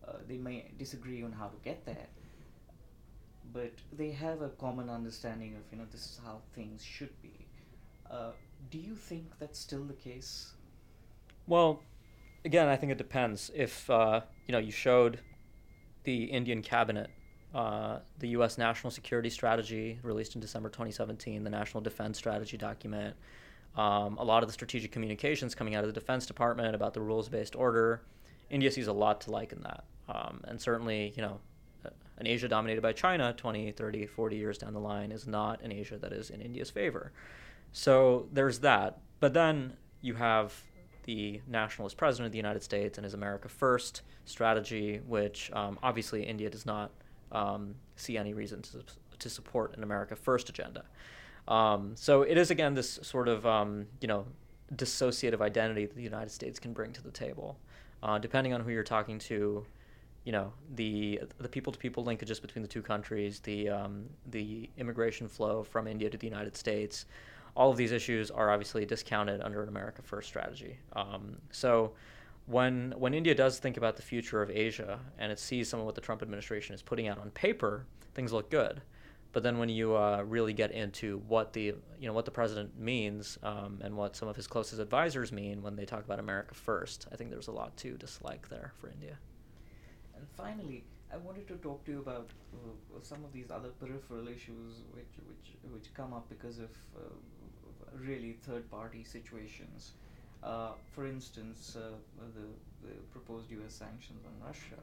Uh, 0.05 0.13
they 0.27 0.37
may 0.37 0.71
disagree 0.77 1.23
on 1.23 1.31
how 1.31 1.47
to 1.47 1.57
get 1.63 1.85
there, 1.85 2.07
but 3.53 3.71
they 3.93 4.11
have 4.11 4.41
a 4.41 4.49
common 4.49 4.89
understanding 4.89 5.55
of 5.55 5.61
you 5.71 5.77
know 5.77 5.85
this 5.91 6.01
is 6.01 6.19
how 6.23 6.39
things 6.53 6.83
should 6.83 7.21
be. 7.21 7.45
Uh, 8.09 8.31
do 8.71 8.77
you 8.77 8.95
think 8.95 9.25
that's 9.39 9.59
still 9.59 9.83
the 9.83 9.93
case? 9.93 10.53
Well, 11.45 11.81
again, 12.45 12.67
I 12.67 12.75
think 12.75 12.91
it 12.91 12.97
depends. 12.97 13.51
If 13.53 13.89
uh, 13.89 14.21
you 14.47 14.51
know, 14.51 14.59
you 14.59 14.71
showed 14.71 15.19
the 16.03 16.25
Indian 16.25 16.61
cabinet 16.61 17.09
uh, 17.53 17.99
the 18.19 18.29
U.S. 18.29 18.57
National 18.57 18.91
Security 18.91 19.29
Strategy, 19.29 19.99
released 20.03 20.35
in 20.35 20.41
December 20.41 20.69
2017, 20.69 21.43
the 21.43 21.49
National 21.49 21.81
Defense 21.81 22.17
Strategy 22.17 22.57
document, 22.57 23.15
um, 23.75 24.17
a 24.17 24.23
lot 24.23 24.43
of 24.43 24.49
the 24.49 24.53
strategic 24.53 24.91
communications 24.91 25.55
coming 25.55 25.75
out 25.75 25.83
of 25.83 25.87
the 25.87 25.99
Defense 25.99 26.25
Department 26.25 26.75
about 26.75 26.93
the 26.93 27.01
rules-based 27.01 27.55
order. 27.55 28.01
India 28.49 28.71
sees 28.71 28.87
a 28.87 28.93
lot 28.93 29.21
to 29.21 29.31
like 29.31 29.51
in 29.51 29.61
that, 29.61 29.83
um, 30.09 30.41
and 30.45 30.59
certainly, 30.59 31.13
you 31.15 31.21
know, 31.21 31.39
an 32.17 32.25
Asia 32.25 32.47
dominated 32.47 32.81
by 32.81 32.93
China 32.93 33.33
20, 33.37 33.71
30, 33.71 34.07
40 34.07 34.35
years 34.35 34.57
down 34.57 34.73
the 34.73 34.79
line 34.79 35.11
is 35.11 35.27
not 35.27 35.61
an 35.61 35.71
Asia 35.71 35.97
that 35.97 36.11
is 36.11 36.29
in 36.29 36.41
India's 36.41 36.69
favor. 36.69 37.11
So 37.71 38.27
there's 38.33 38.59
that. 38.59 38.99
But 39.19 39.33
then 39.33 39.73
you 40.01 40.15
have 40.15 40.53
the 41.03 41.41
nationalist 41.47 41.95
president 41.95 42.27
of 42.27 42.31
the 42.31 42.37
United 42.37 42.63
States 42.63 42.97
and 42.97 43.05
his 43.05 43.13
America 43.13 43.47
First 43.47 44.01
strategy, 44.25 44.99
which 45.07 45.51
um, 45.53 45.77
obviously 45.83 46.23
India 46.23 46.49
does 46.49 46.65
not 46.65 46.91
um, 47.31 47.75
see 47.95 48.17
any 48.17 48.33
reason 48.33 48.61
to, 48.63 48.83
to 49.19 49.29
support 49.29 49.75
an 49.77 49.83
America 49.83 50.15
First 50.15 50.49
agenda. 50.49 50.83
Um, 51.47 51.93
so 51.95 52.23
it 52.23 52.37
is 52.37 52.51
again 52.51 52.73
this 52.73 52.99
sort 53.03 53.27
of 53.29 53.45
um, 53.45 53.87
you 54.01 54.07
know 54.07 54.25
dissociative 54.75 55.39
identity 55.39 55.85
that 55.85 55.95
the 55.95 56.03
United 56.03 56.31
States 56.31 56.59
can 56.59 56.73
bring 56.73 56.91
to 56.93 57.01
the 57.01 57.11
table. 57.11 57.57
Uh, 58.03 58.17
depending 58.17 58.53
on 58.53 58.61
who 58.61 58.71
you're 58.71 58.83
talking 58.83 59.19
to, 59.19 59.65
you 60.23 60.31
know 60.33 60.51
the 60.75 61.21
the 61.37 61.47
people 61.47 61.71
to 61.71 61.79
people 61.79 62.03
linkages 62.03 62.41
between 62.41 62.61
the 62.61 62.67
two 62.67 62.81
countries, 62.81 63.39
the 63.39 63.69
um, 63.69 64.05
the 64.31 64.69
immigration 64.77 65.27
flow 65.27 65.63
from 65.63 65.87
India 65.87 66.09
to 66.09 66.17
the 66.17 66.27
United 66.27 66.55
States, 66.57 67.05
all 67.55 67.71
of 67.71 67.77
these 67.77 67.91
issues 67.91 68.29
are 68.29 68.51
obviously 68.51 68.85
discounted 68.85 69.41
under 69.41 69.63
an 69.63 69.69
America 69.69 70.01
First 70.01 70.27
strategy. 70.27 70.77
Um, 70.93 71.37
so 71.51 71.93
when 72.45 72.93
when 72.97 73.13
India 73.13 73.33
does 73.33 73.59
think 73.59 73.77
about 73.77 73.95
the 73.95 74.01
future 74.01 74.41
of 74.41 74.49
Asia 74.49 74.99
and 75.17 75.31
it 75.31 75.39
sees 75.39 75.69
some 75.69 75.79
of 75.79 75.85
what 75.85 75.95
the 75.95 76.01
Trump 76.01 76.21
administration 76.21 76.75
is 76.75 76.81
putting 76.81 77.07
out 77.07 77.19
on 77.19 77.31
paper, 77.31 77.85
things 78.13 78.31
look 78.31 78.49
good. 78.49 78.81
But 79.33 79.43
then 79.43 79.57
when 79.59 79.69
you 79.69 79.95
uh, 79.95 80.23
really 80.25 80.53
get 80.53 80.71
into 80.71 81.21
what 81.27 81.53
the 81.53 81.75
you 81.99 82.07
know 82.07 82.13
what 82.13 82.25
the 82.25 82.31
president 82.31 82.79
means 82.79 83.37
um, 83.43 83.79
and 83.83 83.95
what 83.95 84.15
some 84.15 84.27
of 84.27 84.35
his 84.35 84.47
closest 84.47 84.81
advisors 84.81 85.31
mean 85.31 85.61
when 85.61 85.75
they 85.75 85.85
talk 85.85 86.03
about 86.03 86.19
America 86.19 86.53
first, 86.53 87.07
I 87.11 87.15
think 87.15 87.29
there's 87.29 87.47
a 87.47 87.51
lot 87.51 87.75
to 87.77 87.97
dislike 87.97 88.49
there 88.49 88.73
for 88.79 88.89
India. 88.89 89.17
And 90.15 90.25
finally, 90.35 90.83
I 91.13 91.17
wanted 91.17 91.47
to 91.49 91.55
talk 91.55 91.85
to 91.85 91.91
you 91.91 91.99
about 91.99 92.29
uh, 92.53 92.99
some 93.01 93.23
of 93.23 93.31
these 93.31 93.51
other 93.51 93.69
peripheral 93.79 94.27
issues 94.27 94.81
which 94.93 95.13
which 95.27 95.73
which 95.73 95.93
come 95.93 96.13
up 96.13 96.27
because 96.29 96.59
of 96.59 96.71
uh, 96.95 96.99
really 97.99 98.37
third-party 98.43 99.03
situations. 99.03 99.93
Uh, 100.43 100.71
for 100.93 101.07
instance, 101.07 101.75
uh, 101.75 101.89
the, 102.35 102.87
the, 102.87 102.93
proposed 103.11 103.49
U.S. 103.51 103.73
sanctions 103.73 104.23
on 104.23 104.47
Russia, 104.47 104.81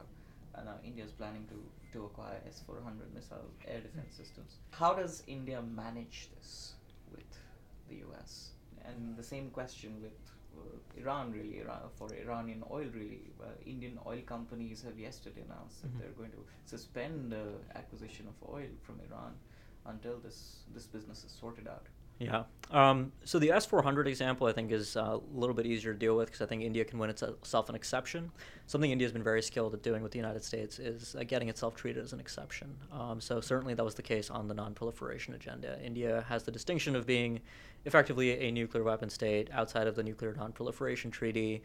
and 0.56 0.68
uh, 0.68 0.72
India 0.84 1.04
is 1.04 1.12
planning 1.12 1.46
to, 1.48 1.58
to 1.92 2.04
acquire 2.06 2.40
S-400 2.46 3.14
missile 3.14 3.50
air 3.66 3.80
defense 3.80 4.14
systems. 4.16 4.58
How 4.70 4.94
does 4.94 5.22
India 5.26 5.62
manage 5.62 6.28
this 6.36 6.74
with 7.10 7.30
the 7.88 7.96
U.S.? 7.96 8.50
And 8.84 9.16
the 9.16 9.22
same 9.22 9.50
question 9.50 10.00
with 10.02 10.12
uh, 10.56 11.00
Iran, 11.00 11.32
really, 11.32 11.60
Iran, 11.60 11.80
for 11.96 12.08
Iranian 12.14 12.62
oil, 12.70 12.86
really. 12.94 13.32
Uh, 13.40 13.46
Indian 13.66 13.98
oil 14.06 14.20
companies 14.26 14.82
have 14.82 14.98
yesterday 14.98 15.42
announced 15.48 15.82
that 15.82 15.88
mm-hmm. 15.88 16.00
they're 16.00 16.18
going 16.18 16.30
to 16.32 16.44
suspend 16.66 17.32
the 17.32 17.46
acquisition 17.74 18.26
of 18.28 18.48
oil 18.48 18.68
from 18.82 19.00
Iran 19.08 19.32
until 19.86 20.18
this 20.18 20.60
this 20.74 20.86
business 20.86 21.24
is 21.24 21.32
sorted 21.32 21.68
out. 21.68 21.86
Yeah. 22.18 22.44
Um, 22.70 23.12
so 23.24 23.38
the 23.38 23.48
S400 23.48 24.06
example, 24.06 24.46
I 24.46 24.52
think, 24.52 24.72
is 24.72 24.96
a 24.96 25.20
little 25.32 25.54
bit 25.54 25.66
easier 25.66 25.92
to 25.92 25.98
deal 25.98 26.16
with 26.16 26.26
because 26.26 26.40
I 26.40 26.46
think 26.46 26.62
India 26.62 26.84
can 26.84 26.98
win 26.98 27.10
itself 27.10 27.68
an 27.68 27.74
exception. 27.74 28.30
Something 28.66 28.90
India 28.90 29.04
has 29.04 29.12
been 29.12 29.22
very 29.22 29.42
skilled 29.42 29.74
at 29.74 29.82
doing 29.82 30.02
with 30.02 30.12
the 30.12 30.18
United 30.18 30.42
States 30.42 30.78
is 30.78 31.14
uh, 31.14 31.24
getting 31.24 31.48
itself 31.48 31.74
treated 31.76 32.02
as 32.02 32.12
an 32.12 32.20
exception. 32.20 32.74
Um, 32.92 33.20
so 33.20 33.40
certainly 33.40 33.74
that 33.74 33.84
was 33.84 33.94
the 33.94 34.02
case 34.02 34.30
on 34.30 34.48
the 34.48 34.54
non-proliferation 34.54 35.34
agenda. 35.34 35.78
India 35.84 36.24
has 36.28 36.44
the 36.44 36.50
distinction 36.50 36.96
of 36.96 37.06
being 37.06 37.40
effectively 37.84 38.48
a 38.48 38.50
nuclear 38.50 38.82
weapon 38.82 39.10
state 39.10 39.48
outside 39.52 39.86
of 39.86 39.94
the 39.94 40.02
Nuclear 40.02 40.34
Non-Proliferation 40.34 41.10
Treaty, 41.10 41.62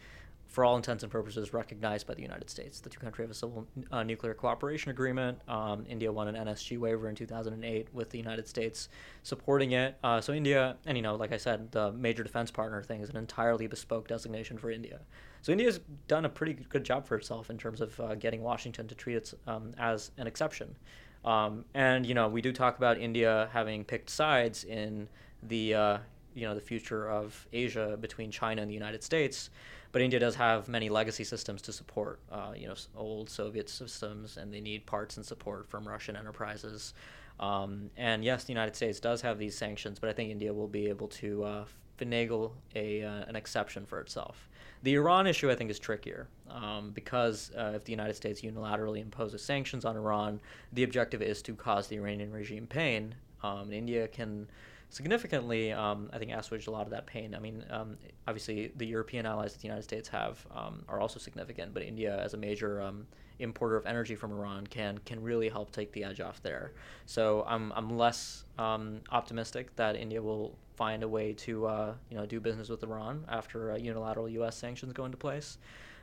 for 0.49 0.65
all 0.65 0.75
intents 0.75 1.03
and 1.03 1.11
purposes, 1.11 1.53
recognized 1.53 2.07
by 2.07 2.15
the 2.15 2.23
United 2.23 2.49
States. 2.49 2.79
The 2.79 2.89
two 2.89 2.99
countries 2.99 3.25
have 3.25 3.31
a 3.31 3.35
civil 3.35 3.67
uh, 3.91 4.01
nuclear 4.01 4.33
cooperation 4.33 4.89
agreement. 4.89 5.39
Um, 5.47 5.85
India 5.87 6.11
won 6.11 6.27
an 6.27 6.47
NSG 6.47 6.79
waiver 6.79 7.07
in 7.07 7.13
2008 7.13 7.87
with 7.93 8.09
the 8.09 8.17
United 8.17 8.47
States 8.47 8.89
supporting 9.21 9.73
it. 9.73 9.95
Uh, 10.03 10.19
so 10.19 10.33
India, 10.33 10.75
and 10.87 10.97
you 10.97 11.03
know, 11.03 11.15
like 11.15 11.31
I 11.31 11.37
said, 11.37 11.71
the 11.71 11.91
major 11.91 12.23
defense 12.23 12.49
partner 12.49 12.81
thing 12.81 13.01
is 13.01 13.11
an 13.11 13.17
entirely 13.17 13.67
bespoke 13.67 14.07
designation 14.07 14.57
for 14.57 14.71
India. 14.71 14.99
So 15.43 15.51
India's 15.51 15.81
done 16.07 16.25
a 16.25 16.29
pretty 16.29 16.53
good 16.53 16.83
job 16.83 17.05
for 17.07 17.15
itself 17.15 17.51
in 17.51 17.57
terms 17.59 17.79
of 17.79 17.99
uh, 17.99 18.15
getting 18.15 18.41
Washington 18.41 18.87
to 18.87 18.95
treat 18.95 19.17
it 19.17 19.33
um, 19.45 19.71
as 19.77 20.09
an 20.17 20.25
exception. 20.25 20.75
Um, 21.23 21.63
and 21.75 22.07
you 22.07 22.15
know, 22.15 22.27
we 22.27 22.41
do 22.41 22.51
talk 22.51 22.77
about 22.77 22.97
India 22.97 23.49
having 23.53 23.85
picked 23.85 24.09
sides 24.09 24.63
in 24.63 25.07
the 25.43 25.75
uh, 25.75 25.97
you 26.33 26.47
know 26.47 26.55
the 26.55 26.61
future 26.61 27.09
of 27.09 27.47
Asia 27.53 27.97
between 27.99 28.31
China 28.31 28.61
and 28.61 28.69
the 28.69 28.73
United 28.73 29.03
States. 29.03 29.49
But 29.91 30.01
India 30.01 30.19
does 30.19 30.35
have 30.35 30.67
many 30.67 30.89
legacy 30.89 31.23
systems 31.23 31.61
to 31.63 31.73
support, 31.73 32.19
uh, 32.31 32.53
you 32.55 32.67
know, 32.67 32.75
old 32.95 33.29
Soviet 33.29 33.69
systems, 33.69 34.37
and 34.37 34.53
they 34.53 34.61
need 34.61 34.85
parts 34.85 35.17
and 35.17 35.25
support 35.25 35.67
from 35.67 35.87
Russian 35.87 36.15
enterprises. 36.15 36.93
Um, 37.39 37.89
and 37.97 38.23
yes, 38.23 38.43
the 38.43 38.53
United 38.53 38.75
States 38.75 38.99
does 38.99 39.21
have 39.21 39.39
these 39.39 39.57
sanctions, 39.57 39.97
but 39.97 40.09
I 40.09 40.13
think 40.13 40.29
India 40.29 40.53
will 40.53 40.67
be 40.67 40.87
able 40.89 41.07
to 41.07 41.43
uh, 41.43 41.65
finagle 41.97 42.51
a 42.75 43.03
uh, 43.03 43.23
an 43.27 43.35
exception 43.35 43.85
for 43.85 43.99
itself. 43.99 44.49
The 44.83 44.93
Iran 44.95 45.27
issue, 45.27 45.51
I 45.51 45.55
think, 45.55 45.71
is 45.71 45.79
trickier 45.79 46.27
um, 46.49 46.91
because 46.91 47.51
uh, 47.57 47.73
if 47.75 47.83
the 47.83 47.91
United 47.91 48.15
States 48.15 48.41
unilaterally 48.41 49.01
imposes 49.01 49.43
sanctions 49.43 49.83
on 49.83 49.97
Iran, 49.97 50.39
the 50.71 50.83
objective 50.83 51.21
is 51.21 51.41
to 51.43 51.55
cause 51.55 51.87
the 51.87 51.97
Iranian 51.97 52.31
regime 52.31 52.65
pain. 52.65 53.15
Um, 53.43 53.73
India 53.73 54.07
can 54.07 54.47
significantly, 54.89 55.71
um, 55.71 56.09
I 56.11 56.17
think, 56.17 56.31
assuaged 56.31 56.67
a 56.67 56.71
lot 56.71 56.83
of 56.83 56.91
that 56.91 57.05
pain. 57.05 57.35
I 57.35 57.39
mean, 57.39 57.63
um, 57.69 57.97
obviously, 58.27 58.71
the 58.75 58.85
European 58.85 59.25
allies 59.25 59.53
that 59.53 59.61
the 59.61 59.67
United 59.67 59.83
States 59.83 60.09
have 60.09 60.45
um, 60.53 60.83
are 60.87 60.99
also 60.99 61.19
significant, 61.19 61.73
but 61.73 61.83
India, 61.83 62.19
as 62.23 62.33
a 62.33 62.37
major 62.37 62.81
um, 62.81 63.07
importer 63.39 63.75
of 63.75 63.85
energy 63.85 64.15
from 64.15 64.31
Iran, 64.31 64.67
can 64.67 64.97
can 64.99 65.21
really 65.21 65.49
help 65.49 65.71
take 65.71 65.91
the 65.93 66.03
edge 66.03 66.19
off 66.19 66.41
there. 66.41 66.73
So 67.05 67.45
I'm 67.47 67.71
I'm 67.73 67.97
less 67.97 68.45
um, 68.57 69.01
optimistic 69.11 69.75
that 69.75 69.95
India 69.95 70.21
will 70.21 70.55
find 70.75 71.03
a 71.03 71.07
way 71.07 71.33
to 71.33 71.65
uh, 71.67 71.93
you 72.09 72.17
know 72.17 72.25
do 72.25 72.39
business 72.39 72.69
with 72.69 72.83
Iran 72.83 73.25
after 73.27 73.71
uh, 73.73 73.77
unilateral 73.77 74.29
U.S. 74.29 74.55
sanctions 74.57 74.93
go 74.93 75.05
into 75.05 75.17
place. 75.17 75.57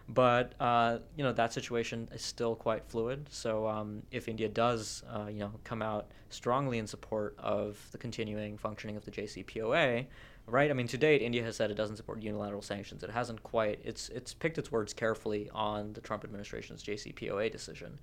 But 0.09 0.55
uh, 0.61 0.99
you 1.17 1.25
know 1.25 1.33
that 1.33 1.53
situation 1.53 2.09
is 2.13 2.23
still 2.23 2.55
quite 2.55 2.85
fluid. 2.87 3.27
So 3.31 3.67
um, 3.67 4.03
if 4.11 4.29
India 4.29 4.49
does, 4.49 5.03
uh, 5.13 5.27
you 5.27 5.41
know, 5.41 5.53
come 5.65 5.83
out 5.83 6.13
strongly 6.31 6.79
in 6.79 6.87
support 6.87 7.35
of 7.39 7.79
the 7.91 7.99
continuing 7.99 8.57
functioning 8.57 8.97
of 8.97 9.05
the 9.05 9.11
JCPOA, 9.11 10.07
right? 10.47 10.71
I 10.71 10.75
mean, 10.75 10.87
to 10.89 10.99
date, 10.99 11.23
India 11.23 11.43
has 11.43 11.57
said 11.57 11.71
it 11.71 11.75
doesn't 11.75 11.97
support 11.97 12.23
unilateral 12.23 12.63
sanctions. 12.63 13.03
It 13.03 13.11
hasn't 13.11 13.43
quite. 13.43 13.81
It's 13.83 14.09
it's 14.11 14.33
picked 14.33 14.59
its 14.59 14.71
words 14.71 14.95
carefully 14.95 15.51
on 15.53 15.93
the 15.93 16.01
Trump 16.01 16.23
administration's 16.23 16.85
JCPOA 16.85 17.51
decision. 17.51 17.99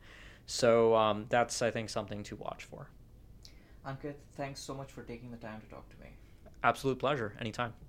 So 0.46 0.96
um, 0.96 1.26
that's 1.30 1.62
I 1.62 1.72
think 1.72 1.90
something 1.90 2.22
to 2.24 2.36
watch 2.36 2.66
for. 2.66 2.90
Ankit, 3.88 4.16
thanks 4.36 4.60
so 4.60 4.74
much 4.74 4.92
for 4.92 5.04
taking 5.04 5.32
the 5.32 5.38
time 5.38 5.62
to 5.62 5.68
talk 5.68 5.90
to 5.90 5.96
me. 6.04 6.12
Absolute 6.64 7.00
pleasure. 7.00 7.34
Anytime. 7.40 7.74